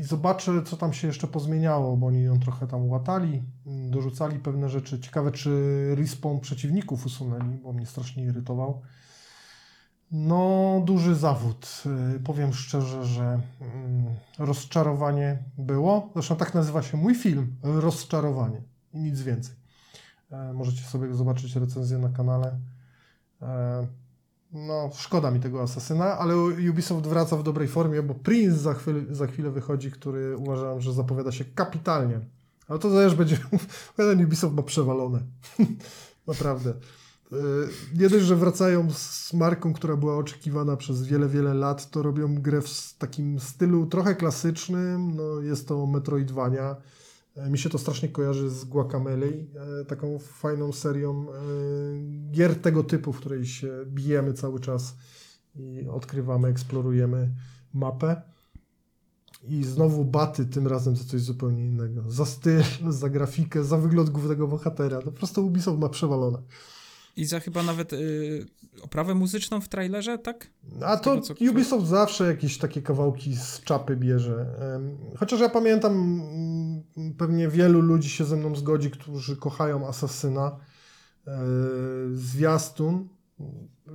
[0.00, 4.38] i zobaczę, co tam się jeszcze pozmieniało, bo oni ją trochę tam łatali, mm, dorzucali
[4.38, 5.00] pewne rzeczy.
[5.00, 5.50] Ciekawe, czy
[5.94, 8.82] respawn przeciwników usunęli, bo mnie strasznie irytował.
[10.12, 11.82] No, duży zawód.
[12.16, 14.04] E, Powiem szczerze, że mm,
[14.38, 16.10] rozczarowanie było.
[16.14, 19.54] Zresztą tak nazywa się mój film, Rozczarowanie i nic więcej.
[20.30, 22.58] E, Możecie sobie zobaczyć recenzję na kanale.
[24.52, 26.36] No, szkoda mi tego asasyna, ale
[26.70, 30.92] Ubisoft wraca w dobrej formie, bo Prince za, chwilę, za chwilę wychodzi, który uważam, że
[30.92, 32.20] zapowiada się kapitalnie.
[32.68, 33.38] Ale to też będzie.
[33.96, 35.20] Ten Ubisoft ma przewalone.
[36.26, 36.74] Naprawdę.
[37.32, 37.38] Yy,
[37.98, 42.34] Nie dość, że wracają z marką, która była oczekiwana przez wiele, wiele lat, to robią
[42.34, 45.16] grę w takim stylu trochę klasycznym.
[45.16, 46.76] No, jest to Metroidvania.
[47.46, 51.34] E, Mi się to strasznie kojarzy z Guacamele, e, taką fajną serią e,
[52.30, 54.96] gier tego typu, w której się bijemy cały czas
[55.54, 57.34] i odkrywamy, eksplorujemy
[57.72, 58.22] mapę.
[59.42, 62.10] I znowu baty, tym razem za coś zupełnie innego.
[62.10, 64.96] Za styl, za grafikę, za wygląd głównego bohatera.
[64.96, 66.38] No po prostu Ubisoft ma przewalone.
[67.20, 68.46] I za chyba nawet y,
[68.82, 70.46] oprawę muzyczną w trailerze, tak?
[70.84, 74.46] A Z to tego, co- Ubisoft zawsze jakieś takie kawałki z czapy bierze.
[75.18, 75.92] Chociaż ja pamiętam,
[76.96, 80.56] mm, pewnie wielu ludzi się ze mną zgodzi, którzy kochają Asasyna.
[81.26, 81.38] E,
[82.14, 83.08] Zwiastun.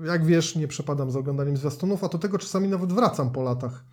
[0.06, 3.84] Jak wiesz, nie przepadam za oglądaniem zwiastunów, a do tego czasami nawet wracam po latach.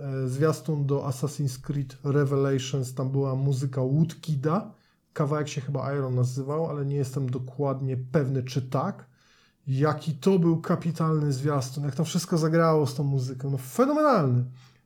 [0.00, 4.72] E, Zwiastun do Assassin's Creed Revelations, tam była muzyka Woodkida.
[5.20, 9.06] Kawałek się chyba Iron nazywał, ale nie jestem dokładnie pewny, czy tak.
[9.66, 13.50] Jaki to był kapitalny zwiastun, jak to wszystko zagrało z tą muzyką.
[13.50, 14.44] No fenomenalny.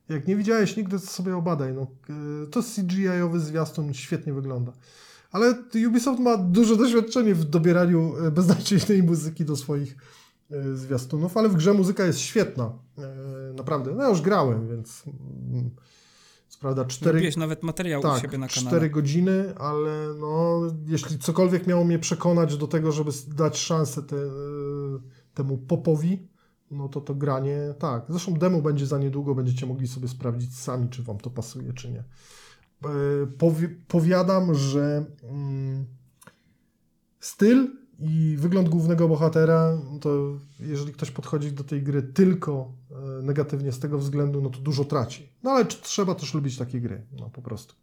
[0.08, 1.74] Jak nie widziałeś nigdy, to sobie obadaj.
[1.74, 1.86] No,
[2.40, 4.72] yy, to CGI-owy zwiastun świetnie wygląda.
[5.30, 5.54] Ale
[5.88, 9.96] Ubisoft ma duże doświadczenie w dobieraniu e, beznadziejnej muzyki do swoich
[10.50, 12.72] e, zwiastunów, ale w grze muzyka jest świetna.
[13.56, 13.94] Naprawdę.
[13.94, 15.02] No ja już grałem, więc
[15.52, 15.70] mm,
[16.64, 18.70] prawda cztery, Robiłeś nawet materiał u tak, siebie na kanale.
[18.70, 24.16] 4 godziny, ale no, jeśli cokolwiek miało mnie przekonać do tego, żeby dać szansę te,
[25.34, 26.28] temu popowi,
[26.70, 28.04] no to to granie, tak.
[28.08, 31.90] Zresztą demo będzie za niedługo, będziecie mogli sobie sprawdzić sami, czy wam to pasuje, czy
[31.90, 31.98] nie.
[32.84, 35.86] E, Powi powiadam, że mm,
[37.20, 43.72] styl i wygląd głównego bohatera, to jeżeli ktoś podchodzi do tej gry tylko e, negatywnie
[43.72, 45.28] z tego względu, no to dużo traci.
[45.42, 47.74] No ale trzeba też lubić takie gry, no po prostu.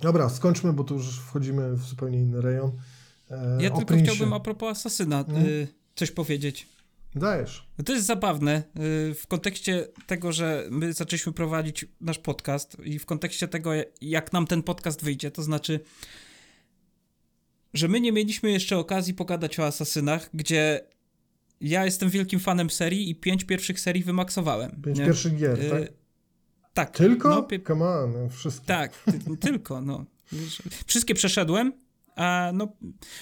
[0.00, 2.72] Dobra, skończmy, bo tu już wchodzimy w zupełnie inny rejon.
[3.30, 5.46] E, ja tylko chciałbym a propos Asasyna hmm?
[5.46, 6.68] y, coś powiedzieć.
[7.14, 7.68] Dajesz.
[7.84, 8.62] To jest zabawne
[9.10, 13.70] y, w kontekście tego, że my zaczęliśmy prowadzić nasz podcast i w kontekście tego,
[14.00, 15.80] jak nam ten podcast wyjdzie, to znaczy,
[17.74, 20.80] że my nie mieliśmy jeszcze okazji pogadać o Asasynach, gdzie
[21.60, 24.82] ja jestem wielkim fanem serii i pięć pierwszych serii wymaksowałem.
[24.84, 25.04] Pięć nie?
[25.04, 25.92] pierwszych gier, y, tak?
[26.74, 26.90] Tak.
[26.90, 27.28] Tylko?
[27.28, 27.60] No, pie...
[27.60, 28.66] Come on, no, wszystkie.
[28.66, 30.04] Tak, ty, tylko, no.
[30.86, 31.72] Wszystkie przeszedłem,
[32.16, 32.68] a, no,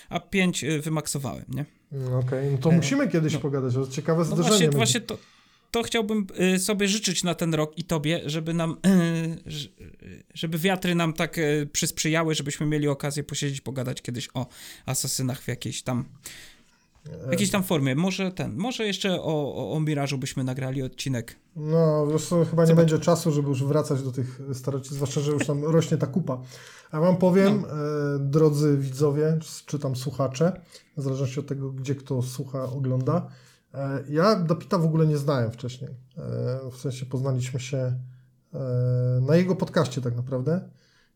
[0.09, 1.65] a pięć y, wymaksowałem, nie?
[1.93, 2.51] Mm, okej, okay.
[2.51, 3.41] no to e, musimy kiedyś no.
[3.41, 4.49] pogadać, to ciekawe no zdarzenie.
[4.51, 5.19] Właśnie, właśnie to,
[5.73, 8.77] to chciałbym y, sobie życzyć na ten rok i tobie, żeby nam,
[10.35, 11.37] żeby wiatry nam tak
[11.73, 14.47] przysprzyjały, żebyśmy mieli okazję posiedzieć, pogadać kiedyś o
[14.87, 16.05] asasynach w jakiejś tam
[17.29, 17.95] w jakiejś tam formie.
[17.95, 21.37] Może ten, może jeszcze o, o, o Mirażu byśmy nagrali odcinek.
[21.57, 22.77] No, już chyba nie Zobacz.
[22.77, 26.41] będzie czasu, żeby już wracać do tych staroci, zwłaszcza, że już tam rośnie ta kupa.
[26.91, 27.69] A wam powiem, no.
[27.69, 30.61] e, drodzy widzowie, czy tam słuchacze,
[30.97, 33.29] w zależności od tego, gdzie kto słucha, ogląda,
[34.09, 35.91] ja Dapita w ogóle nie znałem wcześniej.
[35.91, 37.99] E, w sensie poznaliśmy się e,
[39.23, 40.69] na jego podcaście tak naprawdę.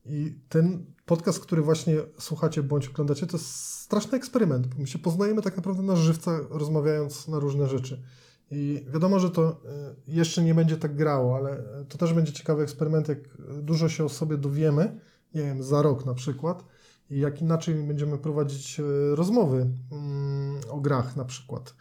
[0.05, 4.79] I ten podcast, który właśnie słuchacie bądź oglądacie, to jest straszny eksperyment.
[4.79, 8.03] My się poznajemy tak naprawdę na żywca, rozmawiając na różne rzeczy.
[8.51, 12.63] I wiadomo, że to e, jeszcze nie będzie tak grało, ale to też będzie ciekawy
[12.63, 13.19] eksperyment, jak
[13.63, 15.01] dużo się o sobie dowiemy,
[15.35, 16.65] nie wiem, za rok na przykład,
[17.11, 18.83] i jak inaczej będziemy prowadzić e,
[19.15, 21.75] rozmowy mm, o grach na przykład.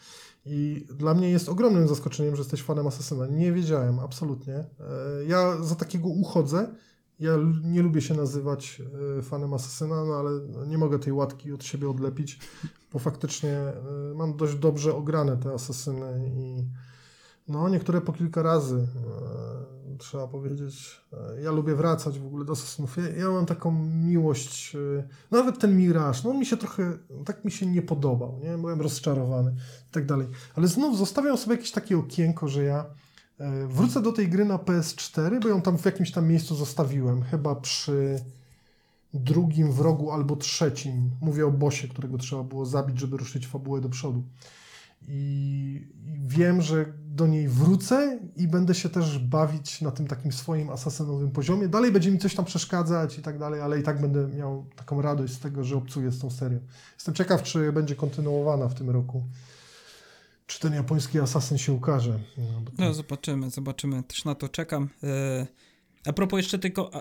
[0.45, 3.27] I dla mnie jest ogromnym zaskoczeniem, że jesteś fanem Asasyna.
[3.27, 4.55] Nie wiedziałem, absolutnie.
[4.55, 4.65] E,
[5.27, 6.75] ja za takiego uchodzę,
[7.19, 7.31] ja
[7.63, 8.81] nie lubię się nazywać
[9.17, 10.31] e, fanem Asasyna, no ale
[10.67, 12.39] nie mogę tej łatki od siebie odlepić,
[12.93, 13.73] bo faktycznie e,
[14.15, 16.65] mam dość dobrze ograne te Asasyny i
[17.47, 18.87] no niektóre po kilka razy
[19.97, 21.01] trzeba powiedzieć.
[21.43, 22.97] Ja lubię wracać w ogóle do Asasynów.
[22.97, 24.77] Ja, ja mam taką miłość,
[25.31, 28.57] nawet ten Miraż, no on mi się trochę, tak mi się nie podobał, nie?
[28.57, 29.55] Byłem rozczarowany
[29.89, 30.27] i tak dalej.
[30.55, 32.85] Ale znów zostawiam sobie jakieś takie okienko, że ja
[33.39, 37.23] E, wrócę do tej gry na PS4, bo ją tam w jakimś tam miejscu zostawiłem,
[37.23, 38.19] chyba przy
[39.13, 41.11] drugim wrogu albo trzecim.
[41.21, 44.23] Mówię o bosie, którego trzeba było zabić, żeby ruszyć fabułę do przodu.
[45.07, 45.87] I,
[46.25, 51.31] wiem, że do niej wrócę i będę się też bawić na tym takim swoim asasynowym
[51.31, 51.67] poziomie.
[51.67, 55.01] Dalej będzie mi coś tam przeszkadzać i tak dalej, ale i tak będę miał taką
[55.01, 56.59] radość z tego, że obcuję z tą serią.
[56.93, 59.23] Jestem ciekaw, czy będzie kontynuowana w tym roku
[60.47, 62.19] czy ten japoński asasyn się ukaże.
[62.37, 62.71] No, to...
[62.77, 64.03] no zobaczymy, zobaczymy.
[64.03, 64.89] Też na to czekam.
[65.03, 65.47] E,
[66.05, 66.91] a propos jeszcze tylko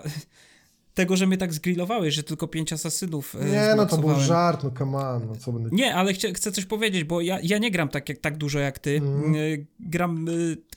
[0.95, 4.63] tego, że mnie tak zgrillowałeś, że tylko pięć asasynów e, Nie, no to był żart,
[4.63, 5.69] no come on, no co będę...
[5.71, 8.59] Nie, ale chcę, chcę coś powiedzieć, bo ja, ja nie gram tak, jak, tak dużo
[8.59, 8.97] jak ty.
[8.97, 9.33] Mm.
[9.79, 10.25] Gram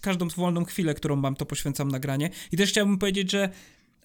[0.00, 2.30] każdą wolną chwilę, którą mam, to poświęcam nagranie.
[2.52, 3.48] I też chciałbym powiedzieć, że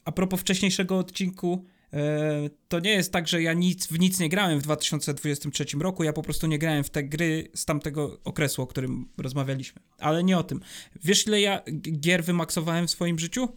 [0.05, 4.29] a propos wcześniejszego odcinku, E, to nie jest tak, że ja nic, w nic nie
[4.29, 8.61] grałem w 2023 roku, ja po prostu nie grałem w te gry z tamtego okresu,
[8.61, 9.81] o którym rozmawialiśmy.
[9.99, 10.59] Ale nie o tym.
[11.03, 11.61] Wiesz, ile ja
[11.99, 13.49] gier wymaksowałem w swoim życiu?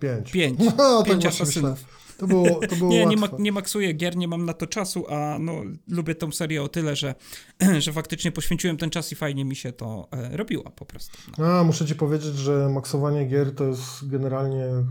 [0.00, 0.32] Pięć.
[0.32, 0.60] Pięć.
[0.78, 1.84] No, Pięć asasynów.
[2.18, 5.04] To było, to było nie, nie, ma, nie maksuję gier, nie mam na to czasu,
[5.08, 7.14] a no, lubię tą serię o tyle, że,
[7.78, 11.18] że faktycznie poświęciłem ten czas i fajnie mi się to e, robiło po prostu.
[11.38, 11.46] No.
[11.46, 14.84] A, muszę ci powiedzieć, że maksowanie gier to jest generalnie e,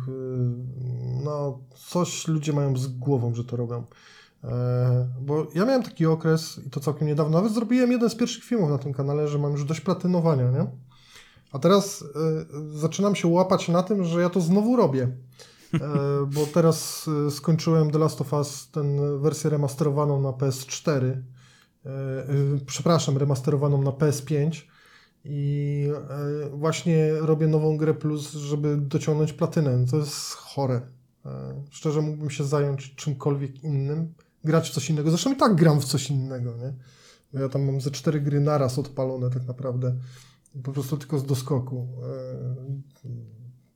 [1.24, 3.84] no, coś ludzie mają z głową, że to robią.
[4.44, 8.44] E, bo ja miałem taki okres i to całkiem niedawno, nawet zrobiłem jeden z pierwszych
[8.44, 10.68] filmów na tym kanale, że mam już dość platynowania, nie?
[11.56, 15.18] A teraz e, zaczynam się łapać na tym, że ja to znowu robię.
[15.74, 15.80] E,
[16.36, 18.84] bo teraz e, skończyłem The Last of Us, tę
[19.20, 21.04] wersję remasterowaną na PS4.
[21.06, 21.22] E,
[22.66, 24.62] przepraszam, remasterowaną na PS5
[25.26, 25.90] i
[26.52, 29.86] właśnie robię nową grę plus, żeby dociągnąć platynę.
[29.92, 30.82] To jest chore.
[31.70, 35.10] Szczerze mógłbym się zająć czymkolwiek innym, grać w coś innego.
[35.10, 36.74] Zresztą i tak gram w coś innego, nie?
[37.42, 39.96] Ja tam mam ze cztery gry naraz odpalone tak naprawdę.
[40.64, 41.88] Po prostu tylko z doskoku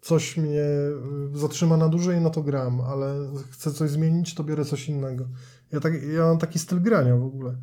[0.01, 0.65] coś mnie
[1.33, 5.27] zatrzyma na dłużej, no to gram, ale chcę coś zmienić, to biorę coś innego.
[5.71, 7.55] Ja, tak, ja mam taki styl grania w ogóle.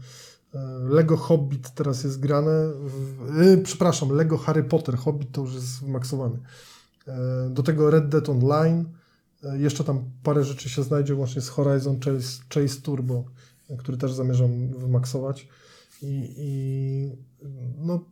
[0.54, 0.58] E,
[0.88, 2.72] Lego Hobbit teraz jest grane.
[2.84, 6.38] W, yy, przepraszam, Lego Harry Potter Hobbit to już jest wymaksowany.
[7.06, 7.14] Yy,
[7.50, 8.84] do tego Red Dead Online.
[9.58, 13.24] Jeszcze tam parę rzeczy się znajdzie, łącznie z Horizon Chase, Chase Turbo,
[13.78, 15.48] który też zamierzam wymaksować.
[16.02, 17.10] I, i
[17.78, 18.04] no,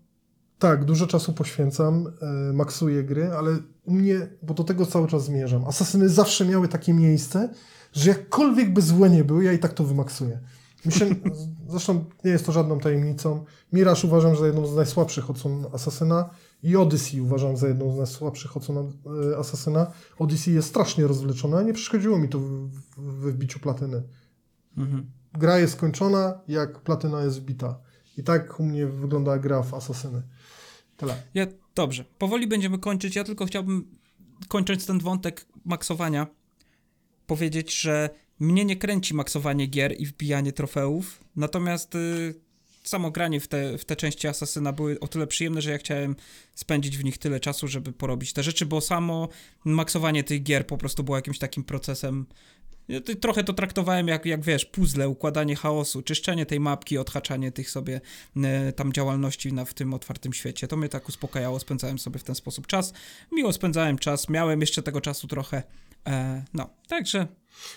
[0.59, 5.25] tak, dużo czasu poświęcam, e, maksuję gry, ale u mnie, bo do tego cały czas
[5.25, 5.65] zmierzam.
[5.65, 7.49] Asasyny zawsze miały takie miejsce,
[7.93, 10.41] że jakkolwiek by złe nie były, ja i tak to wymaksuję.
[10.85, 11.07] Myślę,
[11.73, 13.45] zresztą nie jest to żadną tajemnicą.
[13.73, 16.31] Miraż uważam, że jedną z najsłabszych odsłon Asasyna.
[16.63, 19.93] I Odyssey uważam za jedną z najsłabszych ocen e, Asasyna.
[20.19, 24.03] Odyssey jest strasznie rozwleczona, nie przeszkodziło mi to w, w, w wbiciu platyny.
[24.77, 25.11] Mhm.
[25.33, 27.79] Gra jest skończona, jak platyna jest wbita.
[28.17, 30.23] I tak u mnie wygląda gra w Asasyny.
[31.05, 31.23] Tyle.
[31.35, 33.17] Ja, dobrze, powoli będziemy kończyć.
[33.17, 33.99] Ja tylko chciałbym,
[34.49, 36.27] kończąc ten wątek maksowania,
[37.27, 42.35] powiedzieć, że mnie nie kręci maksowanie gier i wbijanie trofeów, natomiast y,
[42.85, 46.17] samo granie w te, w te części Asasyna były o tyle przyjemne, że ja chciałem
[46.55, 49.29] spędzić w nich tyle czasu, żeby porobić te rzeczy, bo samo
[49.65, 52.27] maksowanie tych gier po prostu było jakimś takim procesem.
[53.21, 58.01] Trochę to traktowałem jak, jak wiesz, puzzle, układanie chaosu, czyszczenie tej mapki, odhaczanie tych sobie
[58.37, 60.69] e, tam działalności na, w tym otwartym świecie.
[60.69, 62.93] To mnie tak uspokajało, spędzałem sobie w ten sposób czas.
[63.33, 65.63] Miło spędzałem czas, miałem jeszcze tego czasu trochę.
[66.07, 67.27] E, no, także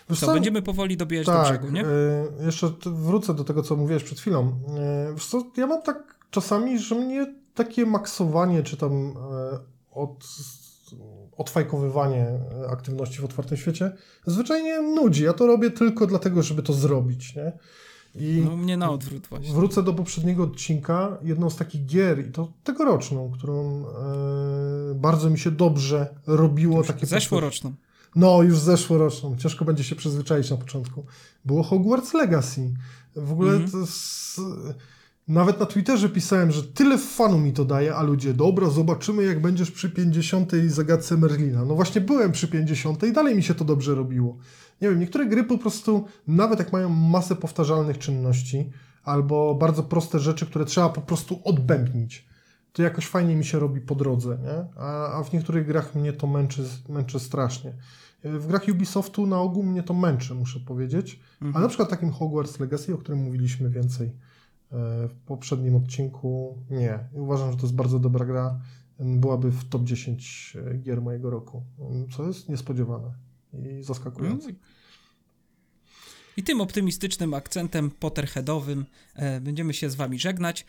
[0.10, 1.82] Wiesz co, będziemy powoli dobijać do Tak, brzegu, nie?
[1.82, 4.60] e, jeszcze wrócę do tego, co mówiłeś przed chwilą.
[5.14, 9.60] Wiesz co, ja mam tak czasami, że mnie takie maksowanie, czy tam e,
[9.92, 10.26] od,
[11.38, 12.26] odfajkowywanie
[12.64, 13.92] e, aktywności w otwartym świecie
[14.26, 15.24] zwyczajnie nudzi.
[15.24, 17.52] Ja to robię tylko dlatego, żeby to zrobić, nie?
[18.16, 19.54] I No mnie na odwrót właśnie.
[19.54, 21.18] wrócę do poprzedniego odcinka.
[21.24, 26.84] Jedną z takich gier, i to tegoroczną, którą e, bardzo mi się dobrze robiło.
[26.84, 27.74] Takie Zeszłoroczną.
[28.16, 29.36] no, już zeszłoroczną.
[29.38, 31.06] Ciężko będzie się przyzwyczaić na początku.
[31.46, 32.74] Było Hogwarts Legacy.
[33.16, 33.72] W ogóle Mhm.
[33.72, 34.42] to jest...
[35.28, 39.42] Nawet na Twitterze pisałem, że tyle fanu mi to daje, a ludzie, dobra, zobaczymy jak
[39.42, 40.52] będziesz przy 50.
[40.68, 41.66] zagadce Merlina.
[41.66, 43.04] No właśnie byłem przy 50.
[43.04, 44.38] i dalej mi się to dobrze robiło.
[44.82, 48.72] Nie wiem, niektóre gry po prostu, nawet jak mają masę powtarzalnych czynności,
[49.04, 52.28] albo bardzo proste rzeczy, które trzeba po prostu odbębnić,
[52.74, 54.82] to jakoś fajnie mi się robi po drodze, nie?
[54.82, 57.74] A, a w niektórych grach mnie to męczy, męczy strasznie.
[58.24, 61.20] W grach Ubisoftu na ogół mnie to męczy, muszę powiedzieć.
[61.54, 64.12] A na przykład takim Hogwarts Legacy, o którym mówiliśmy więcej
[64.72, 67.00] w poprzednim odcinku, nie.
[67.14, 68.60] Uważam, że to jest bardzo dobra gra.
[69.00, 71.64] Byłaby w top 10 gier mojego roku,
[72.16, 73.12] co jest niespodziewane
[73.54, 74.50] i zaskakujące.
[74.50, 74.60] Mm.
[76.38, 80.66] I tym optymistycznym akcentem Potterheadowym e, będziemy się z wami żegnać.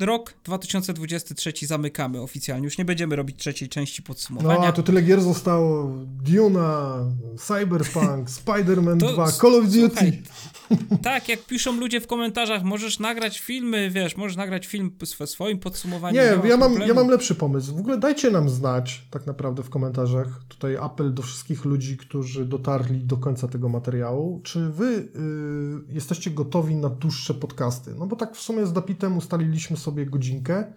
[0.00, 2.64] Rok 2023 zamykamy oficjalnie.
[2.64, 4.68] Już nie będziemy robić trzeciej części No, podsumowania.
[4.68, 5.90] a to tyle gier zostało.
[6.06, 6.94] Duna,
[7.38, 9.88] Cyberpunk, Spider-Man To 2, Call of Duty.
[9.88, 10.22] Słuchaj,
[11.02, 15.58] tak, jak piszą ludzie w komentarzach, możesz nagrać filmy, wiesz, możesz nagrać film swe- swoim
[15.58, 16.22] podsumowaniem.
[16.42, 16.88] Nie, ja mam, problemu.
[16.88, 17.76] ja mam lepszy pomysł.
[17.76, 20.26] W ogóle dajcie nam znać tak naprawdę w komentarzach.
[20.48, 24.40] Tutaj apel do wszystkich ludzi, którzy dotarli do końca tego materiału.
[24.44, 24.84] Czy wy
[25.88, 27.94] y, jesteście gotowi na dłuższe podcasty?
[27.98, 30.72] No bo tak w sumie z Dapitem ustaliliśmy sobie godzinkę,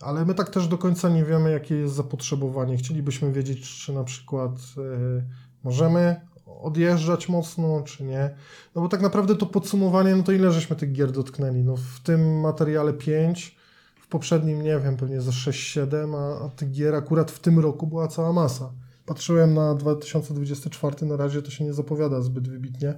[0.00, 2.76] ale my tak też do końca nie wiemy, jakie jest zapotrzebowanie.
[2.76, 5.24] Chcielibyśmy wiedzieć, czy na przykład y,
[5.64, 8.34] możemy odjeżdżać mocno, czy nie.
[8.74, 11.64] No bo tak naprawdę to podsumowanie, no to ile żeśmy tych gier dotknęli?
[11.64, 13.56] No w tym materiale 5,
[14.00, 17.86] w poprzednim, nie wiem, pewnie ze 6-7, a, a tych gier akurat w tym roku
[17.86, 18.72] była cała masa.
[19.06, 22.94] Patrzyłem na 2024, na razie to się nie zapowiada zbyt wybitnie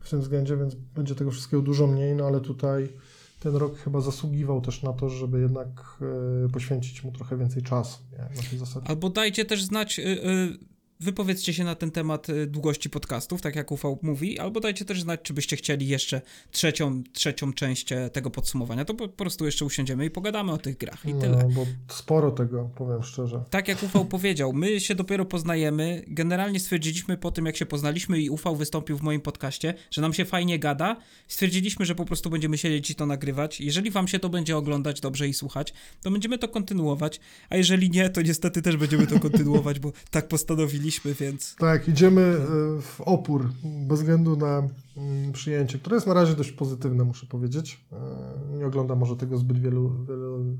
[0.00, 2.96] w tym względzie, więc będzie tego wszystkiego dużo mniej, no ale tutaj
[3.40, 5.98] ten rok chyba zasługiwał też na to, żeby jednak
[6.46, 8.18] e, poświęcić mu trochę więcej czasu, nie?
[8.18, 8.88] na tej zasadzie.
[8.88, 10.58] Albo dajcie też znać, y, y,
[11.00, 15.02] wypowiedzcie się na ten temat y, długości podcastów, tak jak UV mówi, albo dajcie też
[15.02, 18.84] znać, czy byście chcieli jeszcze trzecią, trzecią część e, tego podsumowania.
[18.84, 21.36] To po, prostu jeszcze usiądziemy i pogadamy o tych grach i tyle.
[21.36, 23.44] No, bo sporo tego, powiem szczerze.
[23.50, 26.04] Tak jak Ufał powiedział, my się dopiero poznajemy.
[26.06, 30.12] Generalnie stwierdziliśmy po tym, jak się poznaliśmy i Ufał wystąpił w moim podcaście, że nam
[30.12, 30.96] się fajnie gada.
[31.28, 33.60] Stwierdziliśmy, że po prostu będziemy siedzieć i to nagrywać.
[33.60, 37.20] Jeżeli wam się to będzie oglądać dobrze i słuchać, to będziemy to kontynuować.
[37.50, 40.89] A jeżeli nie, to niestety też będziemy to kontynuować, bo tak postanowiliśmy,
[41.20, 42.36] więc Tak, idziemy e,
[42.82, 47.80] w opór bez względu na mm, przyjęcie, które jest na razie dość pozytywne, muszę powiedzieć.
[47.92, 50.56] E, Nie ogląda może tego zbyt wielu, wielu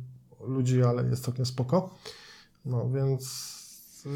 [0.48, 1.94] ludzi, ale jest całkiem spoko.
[2.64, 3.24] No więc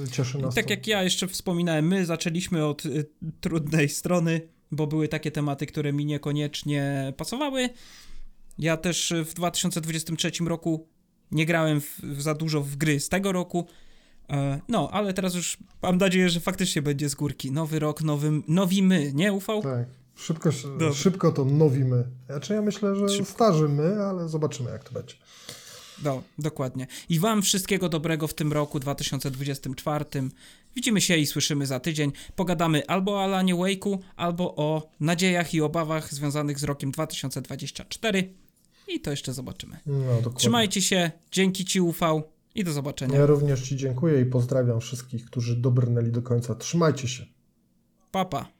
[0.05, 0.71] e, cieszy I nas tak to.
[0.71, 3.07] jak ja jeszcze wspominałem, my zaczęliśmy od y,
[3.41, 4.41] trudnej strony,
[4.71, 7.69] bo były takie tematy, które mi niekoniecznie pasowały.
[8.59, 10.89] Ja też w 2023 roku
[11.31, 13.67] nie grałem w, w za dużo w gry z tego roku.
[14.31, 17.53] E, no, ale teraz już mam nadzieję, że faktycznie będzie z górki.
[17.53, 19.63] Nowy rok, nowy, nowi my, nie ufał?
[19.63, 20.51] Tak, szybko,
[20.95, 22.05] szybko to nowimy.
[22.27, 23.33] Znaczy ja myślę, że Szybko.
[23.33, 25.15] starzy my, ale zobaczymy jak to będzie.
[26.05, 26.87] No, dokładnie.
[27.09, 30.05] I wam wszystkiego dobrego w tym roku 2024.
[30.77, 32.13] Widzimy się i słyszymy za tydzień.
[32.37, 38.35] Pogadamy albo o Alanie Wake'u, albo o nadziejach i obawach związanych z rokiem 2024.
[38.89, 39.79] I to jeszcze zobaczymy.
[39.87, 40.31] No.
[40.31, 43.19] Trzymajcie się, dzięki ci ufał i do zobaczenia.
[43.19, 46.55] Ja również Ci dziękuję i pozdrawiam wszystkich, którzy dobrnęli do końca.
[46.55, 47.25] Trzymajcie się.
[48.11, 48.45] Papa.
[48.45, 48.54] Pa.